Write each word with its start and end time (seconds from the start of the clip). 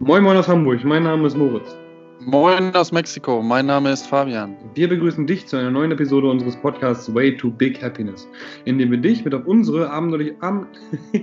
Moin 0.00 0.22
Moin 0.22 0.36
aus 0.36 0.46
Hamburg, 0.46 0.84
mein 0.84 1.02
Name 1.02 1.26
ist 1.26 1.36
Moritz. 1.36 1.76
Moin 2.20 2.72
aus 2.76 2.92
Mexiko, 2.92 3.42
mein 3.42 3.66
Name 3.66 3.90
ist 3.90 4.06
Fabian. 4.06 4.56
Wir 4.74 4.88
begrüßen 4.88 5.26
dich 5.26 5.48
zu 5.48 5.56
einer 5.56 5.72
neuen 5.72 5.90
Episode 5.90 6.30
unseres 6.30 6.54
Podcasts 6.56 7.12
Way 7.12 7.36
to 7.36 7.50
Big 7.50 7.82
Happiness, 7.82 8.28
in 8.64 8.78
dem 8.78 8.92
wir 8.92 8.98
dich 8.98 9.24
mit 9.24 9.34
auf 9.34 9.44
unsere 9.46 9.90
abenteuerliche 9.90 10.36
Am 10.40 10.68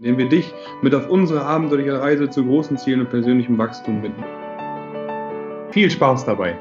indem 0.00 0.18
wir 0.18 0.28
dich 0.28 0.52
mit 0.82 0.92
auf 0.92 1.08
unsere 1.08 1.44
abenteuerliche 1.44 2.00
Reise 2.00 2.28
zu 2.28 2.44
großen 2.44 2.76
Zielen 2.76 3.02
und 3.02 3.10
persönlichem 3.10 3.56
Wachstum 3.58 4.02
binden. 4.02 4.24
Viel 5.70 5.88
Spaß 5.88 6.24
dabei! 6.24 6.58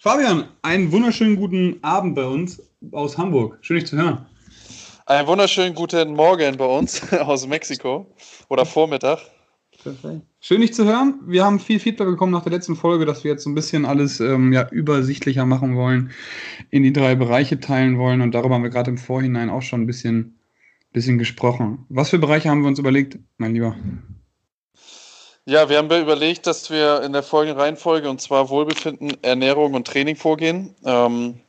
Fabian, 0.00 0.46
einen 0.62 0.90
wunderschönen 0.90 1.36
guten 1.36 1.78
Abend 1.82 2.16
bei 2.16 2.26
uns 2.26 2.60
aus 2.90 3.16
Hamburg. 3.16 3.58
Schön, 3.60 3.76
dich 3.76 3.86
zu 3.86 3.96
hören. 3.96 4.26
Einen 5.12 5.28
wunderschönen 5.28 5.74
guten 5.74 6.14
Morgen 6.14 6.56
bei 6.56 6.64
uns 6.64 7.12
aus 7.20 7.46
Mexiko 7.46 8.06
oder 8.48 8.64
Vormittag. 8.64 9.18
Perfekt. 9.82 10.22
Schön, 10.40 10.62
dich 10.62 10.72
zu 10.72 10.86
hören. 10.86 11.20
Wir 11.26 11.44
haben 11.44 11.60
viel 11.60 11.78
Feedback 11.80 12.06
bekommen 12.06 12.32
nach 12.32 12.44
der 12.44 12.52
letzten 12.52 12.76
Folge, 12.76 13.04
dass 13.04 13.22
wir 13.22 13.32
jetzt 13.32 13.44
so 13.44 13.50
ein 13.50 13.54
bisschen 13.54 13.84
alles 13.84 14.20
ähm, 14.20 14.54
ja, 14.54 14.66
übersichtlicher 14.70 15.44
machen 15.44 15.76
wollen, 15.76 16.12
in 16.70 16.82
die 16.82 16.94
drei 16.94 17.14
Bereiche 17.14 17.60
teilen 17.60 17.98
wollen 17.98 18.22
und 18.22 18.32
darüber 18.34 18.54
haben 18.54 18.62
wir 18.62 18.70
gerade 18.70 18.90
im 18.90 18.96
Vorhinein 18.96 19.50
auch 19.50 19.60
schon 19.60 19.82
ein 19.82 19.86
bisschen, 19.86 20.38
bisschen 20.94 21.18
gesprochen. 21.18 21.84
Was 21.90 22.08
für 22.08 22.18
Bereiche 22.18 22.48
haben 22.48 22.62
wir 22.62 22.68
uns 22.68 22.78
überlegt, 22.78 23.18
mein 23.36 23.52
Lieber? 23.52 23.76
Ja, 25.44 25.68
wir 25.68 25.76
haben 25.76 25.90
überlegt, 25.90 26.46
dass 26.46 26.70
wir 26.70 27.02
in 27.02 27.12
der 27.12 27.22
folgenden 27.22 27.60
Reihenfolge, 27.60 28.08
und 28.08 28.22
zwar 28.22 28.48
Wohlbefinden, 28.48 29.18
Ernährung 29.20 29.74
und 29.74 29.86
Training 29.86 30.16
vorgehen. 30.16 30.74
Ähm, 30.86 31.42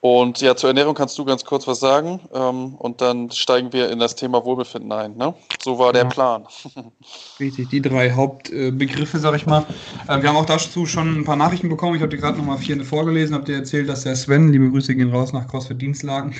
und 0.00 0.40
ja, 0.40 0.54
zur 0.54 0.70
Ernährung 0.70 0.94
kannst 0.94 1.18
du 1.18 1.24
ganz 1.24 1.44
kurz 1.44 1.66
was 1.66 1.80
sagen 1.80 2.20
ähm, 2.32 2.76
und 2.76 3.00
dann 3.00 3.32
steigen 3.32 3.72
wir 3.72 3.90
in 3.90 3.98
das 3.98 4.14
Thema 4.14 4.44
Wohlbefinden 4.44 4.92
ein. 4.92 5.16
Ne? 5.16 5.34
So 5.60 5.80
war 5.80 5.92
der 5.92 6.04
Plan. 6.04 6.44
Richtig, 7.40 7.68
die 7.70 7.82
drei 7.82 8.12
Hauptbegriffe, 8.12 9.18
sag 9.18 9.34
ich 9.34 9.46
mal. 9.46 9.66
Äh, 10.06 10.22
wir 10.22 10.28
haben 10.28 10.36
auch 10.36 10.46
dazu 10.46 10.86
schon 10.86 11.18
ein 11.18 11.24
paar 11.24 11.34
Nachrichten 11.34 11.68
bekommen. 11.68 11.96
Ich 11.96 12.02
habe 12.02 12.10
dir 12.10 12.18
gerade 12.18 12.38
nochmal 12.38 12.58
vier 12.58 12.78
vorgelesen, 12.84 13.34
habe 13.34 13.44
dir 13.44 13.56
erzählt, 13.56 13.88
dass 13.88 14.04
der 14.04 14.14
Sven, 14.14 14.52
liebe 14.52 14.70
Grüße 14.70 14.94
gehen 14.94 15.10
raus 15.10 15.32
nach 15.32 15.48
CrossFit 15.48 15.82
Dienstlagen, 15.82 16.32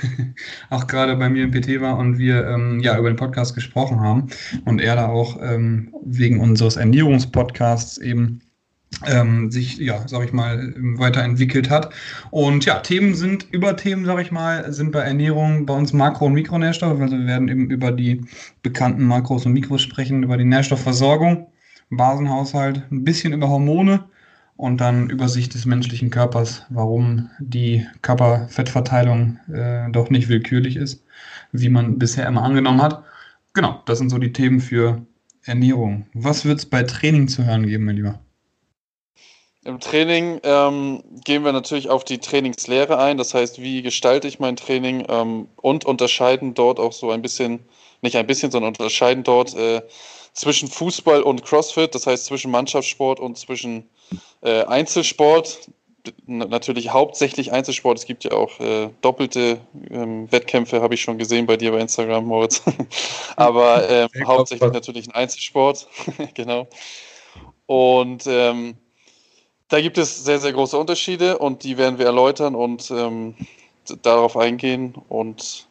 auch 0.70 0.86
gerade 0.86 1.16
bei 1.16 1.28
mir 1.28 1.44
im 1.44 1.50
PT 1.50 1.80
war 1.80 1.98
und 1.98 2.16
wir 2.18 2.46
ähm, 2.46 2.78
ja 2.78 2.96
über 2.96 3.10
den 3.10 3.16
Podcast 3.16 3.56
gesprochen 3.56 4.00
haben 4.00 4.28
und 4.66 4.80
er 4.80 4.94
da 4.94 5.08
auch 5.08 5.36
ähm, 5.42 5.92
wegen 6.04 6.38
unseres 6.40 6.76
Ernährungspodcasts 6.76 7.98
eben 7.98 8.40
ähm, 9.06 9.50
sich, 9.50 9.78
ja, 9.78 10.06
sag 10.06 10.24
ich 10.24 10.32
mal, 10.32 10.74
weiterentwickelt 10.76 11.70
hat. 11.70 11.92
Und 12.30 12.64
ja, 12.64 12.80
Themen 12.80 13.14
sind, 13.14 13.46
über 13.50 13.76
Themen, 13.76 14.04
sag 14.04 14.20
ich 14.20 14.32
mal, 14.32 14.72
sind 14.72 14.92
bei 14.92 15.00
Ernährung 15.00 15.66
bei 15.66 15.74
uns 15.74 15.92
Makro- 15.92 16.26
und 16.26 16.34
Mikronährstoffe. 16.34 17.00
Also 17.00 17.16
wir 17.16 17.26
werden 17.26 17.48
eben 17.48 17.70
über 17.70 17.92
die 17.92 18.24
bekannten 18.62 19.04
Makros 19.04 19.46
und 19.46 19.52
Mikros 19.52 19.82
sprechen, 19.82 20.22
über 20.22 20.36
die 20.36 20.44
Nährstoffversorgung, 20.44 21.48
Basenhaushalt, 21.90 22.82
ein 22.90 23.04
bisschen 23.04 23.32
über 23.32 23.48
Hormone 23.48 24.04
und 24.56 24.80
dann 24.80 25.08
Übersicht 25.08 25.54
des 25.54 25.66
menschlichen 25.66 26.10
Körpers, 26.10 26.66
warum 26.68 27.30
die 27.38 27.86
Körperfettverteilung 28.02 29.38
äh, 29.52 29.90
doch 29.92 30.10
nicht 30.10 30.28
willkürlich 30.28 30.76
ist, 30.76 31.04
wie 31.52 31.68
man 31.68 31.98
bisher 31.98 32.26
immer 32.26 32.42
angenommen 32.42 32.82
hat. 32.82 33.04
Genau, 33.54 33.82
das 33.86 33.98
sind 33.98 34.10
so 34.10 34.18
die 34.18 34.32
Themen 34.32 34.60
für 34.60 35.06
Ernährung. 35.44 36.06
Was 36.12 36.44
wird 36.44 36.58
es 36.58 36.66
bei 36.66 36.82
Training 36.82 37.28
zu 37.28 37.46
hören 37.46 37.66
geben, 37.66 37.84
mein 37.84 37.96
Lieber? 37.96 38.18
Im 39.68 39.80
Training 39.80 40.40
ähm, 40.44 41.02
gehen 41.24 41.44
wir 41.44 41.52
natürlich 41.52 41.90
auf 41.90 42.02
die 42.02 42.16
Trainingslehre 42.16 42.96
ein. 42.96 43.18
Das 43.18 43.34
heißt, 43.34 43.60
wie 43.60 43.82
gestalte 43.82 44.26
ich 44.26 44.38
mein 44.38 44.56
Training 44.56 45.04
ähm, 45.10 45.46
und 45.56 45.84
unterscheiden 45.84 46.54
dort 46.54 46.80
auch 46.80 46.92
so 46.94 47.10
ein 47.10 47.20
bisschen, 47.20 47.68
nicht 48.00 48.16
ein 48.16 48.26
bisschen, 48.26 48.50
sondern 48.50 48.68
unterscheiden 48.68 49.24
dort 49.24 49.54
äh, 49.54 49.82
zwischen 50.32 50.68
Fußball 50.68 51.20
und 51.20 51.44
CrossFit. 51.44 51.94
Das 51.94 52.06
heißt, 52.06 52.24
zwischen 52.24 52.50
Mannschaftssport 52.50 53.20
und 53.20 53.36
zwischen 53.36 53.90
äh, 54.40 54.64
Einzelsport. 54.64 55.68
Natürlich 56.24 56.88
hauptsächlich 56.88 57.52
Einzelsport. 57.52 57.98
Es 57.98 58.06
gibt 58.06 58.24
ja 58.24 58.32
auch 58.32 58.58
äh, 58.60 58.88
doppelte 59.02 59.60
ähm, 59.90 60.32
Wettkämpfe, 60.32 60.80
habe 60.80 60.94
ich 60.94 61.02
schon 61.02 61.18
gesehen 61.18 61.44
bei 61.44 61.58
dir 61.58 61.72
bei 61.72 61.80
Instagram, 61.80 62.24
Moritz. 62.24 62.62
Aber 63.36 63.86
ähm, 63.90 64.08
hauptsächlich 64.24 64.72
natürlich 64.72 65.08
ein 65.08 65.14
Einzelsport. 65.14 65.86
genau. 66.32 66.66
Und 67.66 68.26
ähm, 68.26 68.78
da 69.68 69.80
gibt 69.80 69.98
es 69.98 70.24
sehr, 70.24 70.38
sehr 70.38 70.52
große 70.52 70.76
Unterschiede 70.76 71.38
und 71.38 71.64
die 71.64 71.78
werden 71.78 71.98
wir 71.98 72.06
erläutern 72.06 72.54
und 72.54 72.90
ähm, 72.90 73.34
darauf 74.02 74.36
eingehen. 74.36 74.94
Und 75.08 75.68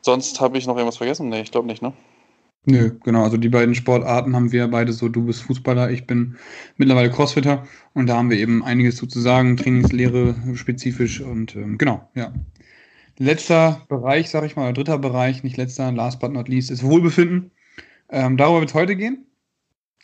sonst 0.00 0.40
habe 0.40 0.58
ich 0.58 0.66
noch 0.66 0.76
irgendwas 0.76 0.96
vergessen? 0.96 1.28
Nee, 1.28 1.42
ich 1.42 1.50
glaube 1.50 1.66
nicht, 1.66 1.82
ne? 1.82 1.92
Nö, 2.66 2.92
genau. 3.04 3.24
Also 3.24 3.36
die 3.36 3.50
beiden 3.50 3.74
Sportarten 3.74 4.34
haben 4.34 4.50
wir 4.50 4.68
beide 4.68 4.92
so, 4.92 5.08
du 5.08 5.26
bist 5.26 5.42
Fußballer, 5.42 5.90
ich 5.90 6.06
bin 6.06 6.36
mittlerweile 6.78 7.10
Crossfitter 7.10 7.66
und 7.92 8.06
da 8.06 8.16
haben 8.16 8.30
wir 8.30 8.38
eben 8.38 8.64
einiges 8.64 8.96
zu 8.96 9.20
sagen, 9.20 9.58
Trainingslehre 9.58 10.34
spezifisch 10.54 11.20
und 11.20 11.54
ähm, 11.56 11.76
genau, 11.76 12.08
ja. 12.14 12.32
Letzter 13.18 13.82
Bereich, 13.88 14.30
sag 14.30 14.44
ich 14.44 14.56
mal, 14.56 14.64
oder 14.64 14.72
dritter 14.72 14.98
Bereich, 14.98 15.44
nicht 15.44 15.56
letzter, 15.56 15.92
last 15.92 16.18
but 16.20 16.32
not 16.32 16.48
least, 16.48 16.70
ist 16.70 16.82
Wohlbefinden. 16.82 17.52
Ähm, 18.08 18.36
darüber 18.36 18.60
wird 18.60 18.70
es 18.70 18.74
heute 18.74 18.96
gehen. 18.96 19.26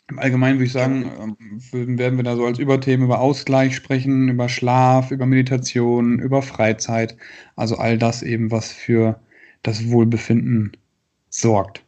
Im 0.09 0.19
Allgemeinen 0.19 0.57
würde 0.57 0.65
ich 0.65 0.73
sagen, 0.73 1.37
ähm, 1.71 1.97
werden 1.97 2.17
wir 2.17 2.23
da 2.23 2.35
so 2.35 2.45
als 2.45 2.59
Überthemen 2.59 3.05
über 3.05 3.21
Ausgleich 3.21 3.75
sprechen, 3.75 4.27
über 4.27 4.49
Schlaf, 4.49 5.11
über 5.11 5.25
Meditation, 5.25 6.19
über 6.19 6.41
Freizeit. 6.41 7.15
Also 7.55 7.77
all 7.77 7.97
das 7.97 8.21
eben, 8.21 8.51
was 8.51 8.71
für 8.71 9.19
das 9.63 9.89
Wohlbefinden 9.89 10.75
sorgt. 11.29 11.83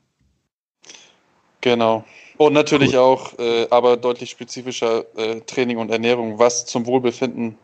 Genau. 1.62 2.06
Und 2.38 2.54
natürlich 2.54 2.94
cool. 2.94 3.00
auch, 3.00 3.40
äh, 3.40 3.68
aber 3.70 3.98
deutlich 3.98 4.30
spezifischer 4.30 5.06
äh, 5.18 5.42
Training 5.42 5.78
und 5.78 5.92
Ernährung, 5.92 6.40
was 6.40 6.66
zum 6.66 6.86
Wohlbefinden 6.86 7.58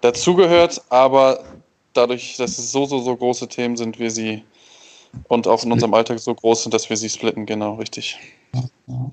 dazugehört. 0.00 0.82
Aber 0.88 1.44
dadurch, 1.92 2.36
dass 2.36 2.58
es 2.58 2.72
so, 2.72 2.86
so, 2.86 3.00
so 3.00 3.16
große 3.16 3.48
Themen 3.48 3.76
sind, 3.76 3.98
wir 3.98 4.10
sie 4.10 4.44
und 5.28 5.46
auch 5.48 5.64
in 5.64 5.72
unserem 5.72 5.94
Alltag 5.94 6.18
so 6.18 6.34
groß 6.34 6.64
sind, 6.64 6.74
dass 6.74 6.88
wir 6.88 6.96
sie 6.96 7.08
splitten. 7.08 7.46
Genau, 7.46 7.74
richtig. 7.74 8.18
Ja. 8.54 9.10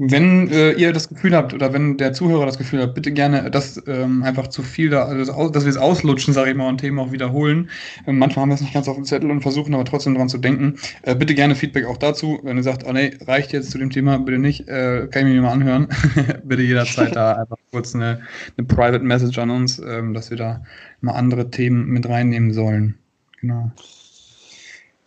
Wenn 0.00 0.48
äh, 0.50 0.72
ihr 0.72 0.92
das 0.92 1.08
Gefühl 1.08 1.34
habt 1.34 1.52
oder 1.52 1.72
wenn 1.72 1.96
der 1.96 2.12
Zuhörer 2.12 2.46
das 2.46 2.56
Gefühl 2.56 2.80
hat, 2.80 2.94
bitte 2.94 3.10
gerne, 3.10 3.50
dass 3.50 3.82
ähm, 3.88 4.22
einfach 4.22 4.46
zu 4.46 4.62
viel 4.62 4.90
da, 4.90 5.06
also, 5.06 5.48
dass 5.48 5.64
wir 5.64 5.70
es 5.70 5.76
auslutschen, 5.76 6.32
sage 6.32 6.50
ich 6.50 6.56
mal, 6.56 6.68
und 6.68 6.78
Themen 6.78 7.00
auch 7.00 7.10
wiederholen. 7.10 7.68
Ähm, 8.06 8.18
manchmal 8.18 8.42
haben 8.42 8.50
wir 8.50 8.54
es 8.54 8.60
nicht 8.60 8.74
ganz 8.74 8.86
auf 8.86 8.94
dem 8.94 9.04
Zettel 9.04 9.30
und 9.30 9.40
versuchen 9.40 9.74
aber 9.74 9.84
trotzdem 9.84 10.14
dran 10.14 10.28
zu 10.28 10.38
denken. 10.38 10.76
Äh, 11.02 11.16
bitte 11.16 11.34
gerne 11.34 11.56
Feedback 11.56 11.86
auch 11.86 11.96
dazu. 11.96 12.38
Wenn 12.44 12.56
ihr 12.56 12.62
sagt, 12.62 12.84
oh 12.86 12.92
nee, 12.92 13.12
reicht 13.26 13.52
jetzt 13.52 13.72
zu 13.72 13.78
dem 13.78 13.90
Thema, 13.90 14.18
bitte 14.18 14.38
nicht, 14.38 14.68
äh, 14.68 15.08
kann 15.10 15.26
ich 15.26 15.34
mir 15.34 15.42
mal 15.42 15.52
anhören. 15.52 15.88
bitte 16.44 16.62
jederzeit 16.62 17.16
da 17.16 17.32
einfach 17.32 17.58
kurz 17.72 17.94
eine, 17.94 18.20
eine 18.56 18.66
Private 18.68 19.04
Message 19.04 19.38
an 19.38 19.50
uns, 19.50 19.80
ähm, 19.80 20.14
dass 20.14 20.30
wir 20.30 20.36
da 20.36 20.62
mal 21.00 21.14
andere 21.14 21.50
Themen 21.50 21.86
mit 21.86 22.08
reinnehmen 22.08 22.52
sollen. 22.52 22.94
Genau. 23.40 23.72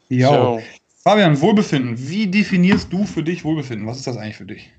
Ja. 0.09 0.27
So. 0.27 0.61
Fabian, 1.03 1.41
Wohlbefinden. 1.41 1.95
Wie 1.97 2.27
definierst 2.27 2.93
du 2.93 3.05
für 3.05 3.23
dich 3.23 3.43
Wohlbefinden? 3.43 3.87
Was 3.87 3.97
ist 3.97 4.07
das 4.07 4.17
eigentlich 4.17 4.37
für 4.37 4.45
dich? 4.45 4.71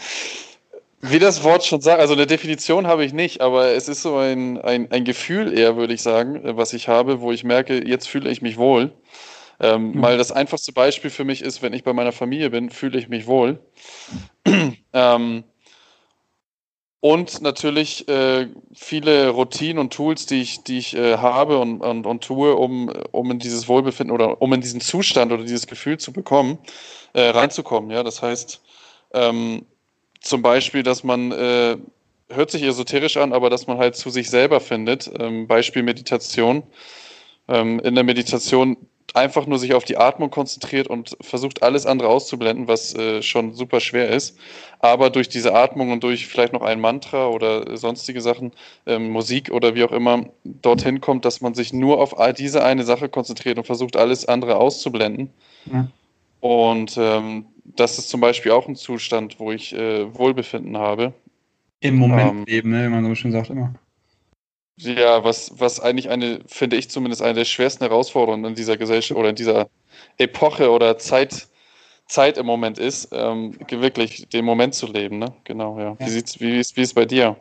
Wie 1.00 1.19
das 1.19 1.43
Wort 1.43 1.65
schon 1.65 1.81
sagt, 1.81 2.00
also 2.00 2.15
eine 2.15 2.27
Definition 2.27 2.87
habe 2.87 3.04
ich 3.04 3.12
nicht, 3.12 3.41
aber 3.43 3.72
es 3.72 3.88
ist 3.88 4.03
so 4.03 4.16
ein, 4.16 4.59
ein, 4.59 4.91
ein 4.91 5.04
Gefühl 5.04 5.53
eher, 5.56 5.77
würde 5.77 5.93
ich 5.93 6.00
sagen, 6.00 6.41
was 6.56 6.72
ich 6.72 6.88
habe, 6.88 7.21
wo 7.21 7.31
ich 7.31 7.44
merke, 7.44 7.87
jetzt 7.87 8.09
fühle 8.09 8.31
ich 8.31 8.41
mich 8.41 8.56
wohl. 8.56 8.93
Ähm, 9.60 9.93
mhm. 9.93 10.00
Mal 10.00 10.16
das 10.16 10.33
einfachste 10.33 10.72
Beispiel 10.72 11.10
für 11.10 11.25
mich 11.25 11.43
ist, 11.43 11.60
wenn 11.60 11.75
ich 11.75 11.84
bei 11.84 11.93
meiner 11.93 12.12
Familie 12.12 12.50
bin, 12.50 12.71
fühle 12.71 12.99
ich 12.99 13.09
mich 13.09 13.27
wohl. 13.27 13.60
ähm, 14.93 15.44
und 17.04 17.42
natürlich 17.42 18.09
äh, 18.09 18.48
viele 18.72 19.28
Routinen 19.28 19.76
und 19.76 19.92
Tools, 19.92 20.25
die 20.25 20.41
ich, 20.41 20.65
die 20.65 20.78
ich 20.78 20.97
äh, 20.97 21.19
habe 21.19 21.59
und, 21.59 21.82
und, 21.82 22.06
und 22.06 22.25
tue, 22.25 22.56
um, 22.56 22.91
um 23.10 23.31
in 23.31 23.38
dieses 23.38 23.69
Wohlbefinden 23.69 24.10
oder 24.10 24.41
um 24.41 24.50
in 24.54 24.62
diesen 24.62 24.80
Zustand 24.80 25.30
oder 25.30 25.42
dieses 25.42 25.66
Gefühl 25.66 25.98
zu 25.98 26.15
bekommen, 26.15 26.56
äh, 27.12 27.28
reinzukommen. 27.28 27.91
Ja, 27.91 28.04
das 28.04 28.22
heißt 28.22 28.62
ähm, 29.12 29.66
zum 30.22 30.41
Beispiel, 30.41 30.83
dass 30.83 31.04
man 31.04 31.30
äh, 31.33 31.77
hört 32.30 32.51
sich 32.51 32.62
esoterisch 32.62 33.18
an, 33.18 33.34
aber 33.34 33.51
dass 33.51 33.66
man 33.66 33.77
halt 33.77 33.97
zu 33.97 34.09
sich 34.09 34.30
selber 34.30 34.60
findet. 34.60 35.10
Ähm, 35.18 35.47
Beispiel 35.47 35.83
Meditation. 35.83 36.62
Ähm, 37.48 37.80
in 37.80 37.97
der 37.97 38.04
Meditation 38.04 38.78
einfach 39.12 39.47
nur 39.47 39.59
sich 39.59 39.74
auf 39.74 39.84
die 39.84 39.97
Atmung 39.97 40.30
konzentriert 40.30 40.89
und 40.89 41.16
versucht 41.21 41.62
alles 41.62 41.86
andere 41.86 42.09
auszublenden, 42.09 42.68
was 42.68 42.95
äh, 42.95 43.22
schon 43.22 43.54
super 43.54 43.80
schwer 43.80 44.09
ist. 44.09 44.36
Aber 44.80 45.10
durch 45.10 45.28
diese 45.28 45.54
Atmung 45.54 45.92
und 45.92 46.03
durch 46.03 46.27
vielleicht 46.27 46.53
noch 46.53 46.62
ein 46.62 46.80
Mantra 46.80 47.28
oder 47.28 47.77
sonstige 47.77 48.21
Sachen, 48.21 48.53
ähm, 48.86 49.10
Musik 49.10 49.51
oder 49.51 49.74
wie 49.74 49.84
auch 49.84 49.92
immer, 49.92 50.27
dorthin 50.45 51.01
kommt, 51.01 51.24
dass 51.24 51.41
man 51.41 51.54
sich 51.54 51.72
nur 51.72 52.01
auf 52.01 52.15
diese 52.36 52.65
eine 52.65 52.84
Sache 52.84 53.09
konzentriert 53.09 53.59
und 53.59 53.65
versucht 53.65 53.97
alles 53.97 54.27
andere 54.27 54.56
auszublenden. 54.56 55.30
Ja. 55.72 55.89
Und 56.41 56.97
ähm, 56.98 57.47
das 57.65 57.98
ist 57.98 58.09
zum 58.09 58.21
Beispiel 58.21 58.53
auch 58.53 58.68
ein 58.68 58.77
Zustand, 58.77 59.39
wo 59.39 59.53
ich 59.53 59.74
äh, 59.74 60.12
Wohlbefinden 60.15 60.77
habe. 60.77 61.15
Im 61.80 61.97
Moment 61.97 62.30
ähm, 62.30 62.45
leben, 62.47 62.71
ne, 62.71 62.86
wie 62.86 62.91
man 62.91 63.04
so 63.04 63.15
schön 63.15 63.33
sagt 63.33 63.51
immer. 63.51 63.74
Ja, 64.76 65.22
was, 65.22 65.53
was 65.59 65.80
eigentlich 65.80 66.10
eine, 66.10 66.41
finde 66.47 66.76
ich 66.76 66.91
zumindest, 66.91 67.22
eine 67.22 67.34
der 67.34 67.44
schwersten 67.44 67.84
Herausforderungen 67.84 68.44
in 68.44 68.54
dieser 68.54 68.76
Gesellschaft 68.76 69.18
oder 69.18 69.28
in 69.28 69.36
dieser 69.36 69.68
Epoche 70.18 70.71
oder 70.71 70.98
Zeit, 70.98 71.47
Zeit 72.06 72.38
im 72.38 72.47
Moment 72.47 72.78
ist, 72.78 73.09
ähm, 73.12 73.56
wirklich 73.71 74.28
den 74.28 74.44
Moment 74.44 74.74
zu 74.74 74.86
leben. 74.86 75.18
Ne? 75.18 75.32
Genau, 75.44 75.78
ja. 75.78 75.97
ja. 75.98 76.06
Wie, 76.06 76.10
sieht's, 76.10 76.41
wie, 76.41 76.59
ist, 76.59 76.76
wie 76.76 76.82
ist 76.82 76.88
es 76.88 76.94
bei 76.94 77.04
dir? 77.04 77.36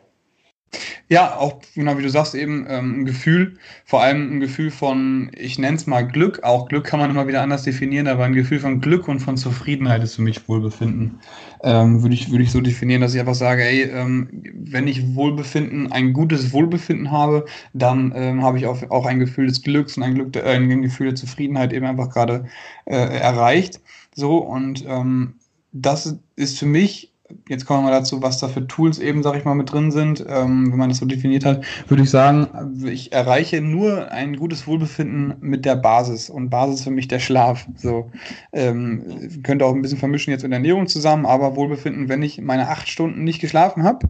Ja, 1.08 1.36
auch 1.36 1.60
genau 1.74 1.98
wie 1.98 2.02
du 2.02 2.10
sagst, 2.10 2.34
eben 2.34 2.66
ähm, 2.68 3.00
ein 3.00 3.04
Gefühl, 3.04 3.58
vor 3.84 4.02
allem 4.02 4.36
ein 4.36 4.40
Gefühl 4.40 4.70
von, 4.70 5.30
ich 5.36 5.58
nenne 5.58 5.76
es 5.76 5.86
mal 5.86 6.02
Glück, 6.02 6.42
auch 6.42 6.68
Glück 6.68 6.84
kann 6.84 6.98
man 6.98 7.10
immer 7.10 7.26
wieder 7.26 7.42
anders 7.42 7.62
definieren, 7.62 8.06
aber 8.06 8.24
ein 8.24 8.32
Gefühl 8.32 8.58
von 8.58 8.80
Glück 8.80 9.06
und 9.08 9.20
von 9.20 9.36
Zufriedenheit 9.36 10.02
ist 10.02 10.16
für 10.16 10.22
mich 10.22 10.48
Wohlbefinden. 10.48 11.20
Ähm, 11.62 12.02
würde 12.02 12.14
ich, 12.14 12.30
würde 12.30 12.44
ich 12.44 12.52
so 12.52 12.60
definieren, 12.60 13.00
dass 13.00 13.14
ich 13.14 13.20
einfach 13.20 13.34
sage, 13.34 13.64
ey, 13.64 13.82
ähm, 13.82 14.28
wenn 14.54 14.88
ich 14.88 15.14
Wohlbefinden, 15.14 15.92
ein 15.92 16.12
gutes 16.12 16.52
Wohlbefinden 16.52 17.10
habe, 17.10 17.46
dann 17.72 18.12
ähm, 18.16 18.42
habe 18.42 18.58
ich 18.58 18.66
auch, 18.66 18.90
auch 18.90 19.06
ein 19.06 19.18
Gefühl 19.18 19.46
des 19.46 19.62
Glücks 19.62 19.96
und 19.96 20.02
ein, 20.02 20.14
Glück, 20.14 20.36
äh, 20.36 20.42
ein 20.42 20.82
Gefühl 20.82 21.08
der 21.08 21.16
Zufriedenheit 21.16 21.72
eben 21.72 21.86
einfach 21.86 22.10
gerade 22.10 22.46
äh, 22.86 22.96
erreicht. 22.96 23.80
So, 24.14 24.38
und 24.38 24.84
ähm, 24.86 25.34
das 25.72 26.16
ist 26.36 26.58
für 26.58 26.66
mich 26.66 27.13
jetzt 27.48 27.66
kommen 27.66 27.84
wir 27.86 27.90
dazu, 27.90 28.22
was 28.22 28.38
da 28.38 28.48
für 28.48 28.66
Tools 28.66 28.98
eben, 28.98 29.22
sag 29.22 29.36
ich 29.36 29.44
mal, 29.44 29.54
mit 29.54 29.72
drin 29.72 29.90
sind. 29.90 30.24
Ähm, 30.28 30.70
wenn 30.70 30.78
man 30.78 30.88
das 30.88 30.98
so 30.98 31.06
definiert 31.06 31.44
hat, 31.44 31.64
würde 31.88 32.02
ich 32.02 32.10
sagen, 32.10 32.48
ich 32.86 33.12
erreiche 33.12 33.60
nur 33.60 34.10
ein 34.10 34.36
gutes 34.36 34.66
Wohlbefinden 34.66 35.34
mit 35.40 35.64
der 35.64 35.76
Basis. 35.76 36.30
Und 36.30 36.50
Basis 36.50 36.82
für 36.82 36.90
mich 36.90 37.08
der 37.08 37.18
Schlaf. 37.18 37.66
So 37.76 38.10
ähm, 38.52 39.40
könnte 39.42 39.66
auch 39.66 39.74
ein 39.74 39.82
bisschen 39.82 39.98
vermischen 39.98 40.30
jetzt 40.30 40.42
mit 40.42 40.52
Ernährung 40.52 40.86
zusammen, 40.86 41.26
aber 41.26 41.56
Wohlbefinden, 41.56 42.08
wenn 42.08 42.22
ich 42.22 42.40
meine 42.40 42.68
acht 42.68 42.88
Stunden 42.88 43.24
nicht 43.24 43.40
geschlafen 43.40 43.82
habe, 43.82 44.08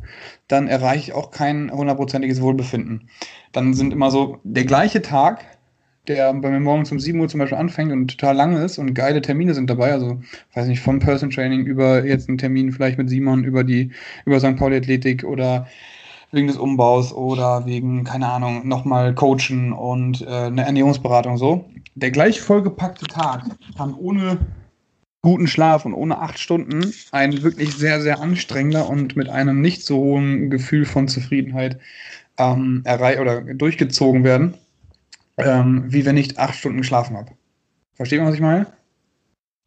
dann 0.48 0.68
erreiche 0.68 1.10
ich 1.10 1.12
auch 1.12 1.30
kein 1.30 1.70
hundertprozentiges 1.70 2.40
Wohlbefinden. 2.40 3.08
Dann 3.52 3.74
sind 3.74 3.92
immer 3.92 4.10
so 4.10 4.38
der 4.44 4.64
gleiche 4.64 5.02
Tag, 5.02 5.44
der 6.08 6.32
bei 6.34 6.50
mir 6.50 6.60
morgens 6.60 6.92
um 6.92 7.00
7 7.00 7.18
Uhr 7.18 7.28
zum 7.28 7.40
Beispiel 7.40 7.58
anfängt 7.58 7.92
und 7.92 8.08
total 8.08 8.36
lang 8.36 8.56
ist 8.56 8.78
und 8.78 8.94
geile 8.94 9.22
Termine 9.22 9.54
sind 9.54 9.70
dabei. 9.70 9.92
Also, 9.92 10.20
weiß 10.54 10.66
nicht, 10.66 10.80
vom 10.80 10.98
Person 10.98 11.30
Training 11.30 11.64
über 11.64 12.04
jetzt 12.04 12.28
einen 12.28 12.38
Termin 12.38 12.72
vielleicht 12.72 12.98
mit 12.98 13.08
Simon 13.08 13.44
über 13.44 13.64
die, 13.64 13.90
über 14.26 14.38
St. 14.38 14.56
Pauli 14.56 14.76
Athletik 14.76 15.24
oder 15.24 15.66
wegen 16.32 16.48
des 16.48 16.56
Umbaus 16.56 17.12
oder 17.12 17.64
wegen, 17.64 18.04
keine 18.04 18.28
Ahnung, 18.28 18.66
nochmal 18.66 19.14
Coachen 19.14 19.72
und 19.72 20.22
äh, 20.22 20.26
eine 20.26 20.64
Ernährungsberatung 20.64 21.38
so. 21.38 21.64
Der 21.94 22.10
gleich 22.10 22.40
vollgepackte 22.40 23.06
Tag 23.06 23.44
kann 23.76 23.94
ohne 23.94 24.38
guten 25.22 25.46
Schlaf 25.46 25.86
und 25.86 25.94
ohne 25.94 26.18
acht 26.18 26.38
Stunden 26.38 26.92
ein 27.12 27.42
wirklich 27.42 27.74
sehr, 27.74 28.02
sehr 28.02 28.20
anstrengender 28.20 28.90
und 28.90 29.16
mit 29.16 29.30
einem 29.30 29.62
nicht 29.62 29.86
so 29.86 29.96
hohen 29.96 30.50
Gefühl 30.50 30.84
von 30.84 31.08
Zufriedenheit 31.08 31.78
ähm, 32.36 32.82
erreicht 32.84 33.20
oder 33.20 33.40
durchgezogen 33.40 34.24
werden 34.24 34.54
ähm, 35.36 35.84
wie 35.86 36.04
wenn 36.04 36.16
ich 36.16 36.38
acht 36.38 36.54
Stunden 36.54 36.78
geschlafen 36.78 37.16
habe. 37.16 37.32
Versteht 37.94 38.18
man, 38.18 38.28
was 38.28 38.34
ich 38.34 38.40
meine? 38.40 38.66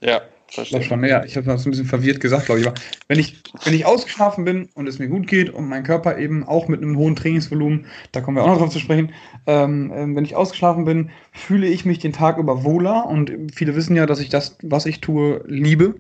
Ja, 0.02 0.22
verstehe. 0.48 0.84
Schon, 0.84 1.04
ja, 1.04 1.24
ich 1.24 1.36
habe 1.36 1.48
das 1.48 1.66
ein 1.66 1.72
bisschen 1.72 1.86
verwirrt 1.86 2.20
gesagt, 2.20 2.46
glaube 2.46 2.62
ich. 2.62 2.68
Aber 2.68 2.80
wenn 3.08 3.20
ich, 3.20 3.42
wenn 3.64 3.74
ich 3.74 3.86
ausgeschlafen 3.86 4.46
bin 4.46 4.70
und 4.76 4.88
es 4.88 5.00
mir 5.00 5.08
gut 5.08 5.28
geht 5.28 5.50
und 5.50 5.68
mein 5.68 5.84
Körper 5.84 6.18
eben 6.18 6.44
auch 6.44 6.68
mit 6.68 6.82
einem 6.82 6.98
hohen 6.98 7.16
Trainingsvolumen, 7.16 7.86
da 8.12 8.22
kommen 8.22 8.38
wir 8.38 8.44
auch 8.44 8.50
noch 8.50 8.60
drauf 8.60 8.70
zu 8.70 8.80
sprechen, 8.80 9.14
ähm, 9.46 9.92
äh, 9.92 10.16
wenn 10.16 10.26
ich 10.26 10.36
ausgeschlafen 10.36 10.86
bin, 10.86 11.10
fühle 11.32 11.68
ich 11.68 11.86
mich 11.86 12.00
den 12.00 12.14
Tag 12.14 12.38
über 12.38 12.64
wohler 12.64 13.06
und 13.08 13.32
viele 13.54 13.76
wissen 13.76 13.96
ja, 13.96 14.06
dass 14.06 14.20
ich 14.20 14.30
das, 14.30 14.58
was 14.62 14.86
ich 14.86 15.02
tue, 15.02 15.44
liebe 15.48 15.96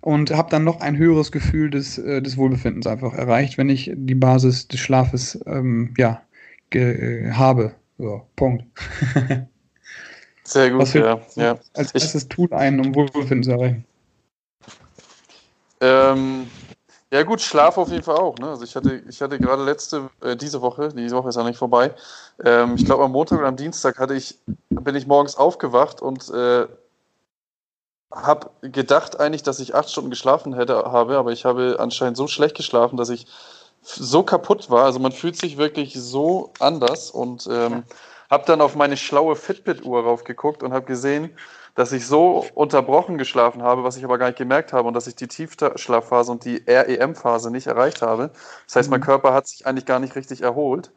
und 0.00 0.30
habe 0.32 0.50
dann 0.50 0.64
noch 0.64 0.80
ein 0.80 0.96
höheres 0.96 1.32
Gefühl 1.32 1.70
des, 1.70 1.98
äh, 1.98 2.20
des 2.20 2.36
Wohlbefindens 2.36 2.86
einfach 2.86 3.14
erreicht, 3.14 3.58
wenn 3.58 3.68
ich 3.68 3.92
die 3.94 4.14
Basis 4.14 4.68
des 4.68 4.80
Schlafes 4.80 5.40
ähm, 5.46 5.94
ja, 5.96 6.22
äh, 6.72 7.30
habe. 7.30 7.74
So, 8.00 8.22
Punkt. 8.34 8.64
Sehr 10.44 10.70
gut, 10.70 10.80
Was 10.80 10.94
ja. 10.94 11.20
ja. 11.36 11.58
Als 11.74 11.92
erstes 11.92 12.28
Tool 12.28 12.50
ein, 12.54 12.80
um 12.80 12.94
Wohlbefinden 12.94 13.42
zu 13.42 13.50
erreichen? 13.50 13.84
Ähm, 15.82 16.50
ja 17.12 17.22
gut, 17.24 17.42
Schlaf 17.42 17.76
auf 17.76 17.90
jeden 17.90 18.02
Fall 18.02 18.16
auch. 18.16 18.38
Ne? 18.38 18.48
Also 18.48 18.64
ich 18.64 18.74
hatte, 18.74 19.02
ich 19.06 19.20
hatte 19.20 19.38
gerade 19.38 19.64
letzte, 19.64 20.08
äh, 20.22 20.34
diese 20.34 20.62
Woche, 20.62 20.88
diese 20.94 21.14
Woche 21.14 21.28
ist 21.28 21.36
ja 21.36 21.44
nicht 21.44 21.58
vorbei. 21.58 21.94
Ähm, 22.42 22.74
ich 22.76 22.86
glaube 22.86 23.04
am 23.04 23.12
Montag 23.12 23.38
oder 23.38 23.48
am 23.48 23.56
Dienstag 23.56 23.98
hatte 23.98 24.14
ich, 24.14 24.38
bin 24.70 24.94
ich 24.94 25.06
morgens 25.06 25.36
aufgewacht 25.36 26.00
und 26.00 26.30
äh, 26.30 26.66
habe 28.10 28.50
gedacht 28.62 29.20
eigentlich, 29.20 29.42
dass 29.42 29.60
ich 29.60 29.74
acht 29.74 29.90
Stunden 29.90 30.10
geschlafen 30.10 30.54
hätte, 30.54 30.74
habe, 30.74 31.18
aber 31.18 31.32
ich 31.32 31.44
habe 31.44 31.76
anscheinend 31.78 32.16
so 32.16 32.28
schlecht 32.28 32.56
geschlafen, 32.56 32.96
dass 32.96 33.10
ich 33.10 33.26
so 33.82 34.22
kaputt 34.22 34.70
war. 34.70 34.84
Also 34.84 34.98
man 34.98 35.12
fühlt 35.12 35.36
sich 35.36 35.56
wirklich 35.56 35.94
so 35.94 36.52
anders 36.58 37.10
und 37.10 37.48
ähm, 37.50 37.84
habe 38.30 38.44
dann 38.46 38.60
auf 38.60 38.76
meine 38.76 38.96
schlaue 38.96 39.36
Fitbit-Uhr 39.36 40.04
raufgeguckt 40.04 40.62
und 40.62 40.72
habe 40.72 40.86
gesehen, 40.86 41.30
dass 41.74 41.92
ich 41.92 42.06
so 42.06 42.46
unterbrochen 42.54 43.16
geschlafen 43.18 43.62
habe, 43.62 43.84
was 43.84 43.96
ich 43.96 44.04
aber 44.04 44.18
gar 44.18 44.26
nicht 44.26 44.38
gemerkt 44.38 44.72
habe 44.72 44.88
und 44.88 44.94
dass 44.94 45.06
ich 45.06 45.16
die 45.16 45.28
Tiefschlafphase 45.28 46.30
und 46.30 46.44
die 46.44 46.62
REM-Phase 46.66 47.50
nicht 47.50 47.66
erreicht 47.66 48.02
habe. 48.02 48.30
Das 48.66 48.76
heißt, 48.76 48.90
mein 48.90 49.00
mhm. 49.00 49.04
Körper 49.04 49.32
hat 49.32 49.46
sich 49.48 49.66
eigentlich 49.66 49.86
gar 49.86 50.00
nicht 50.00 50.16
richtig 50.16 50.42
erholt. 50.42 50.92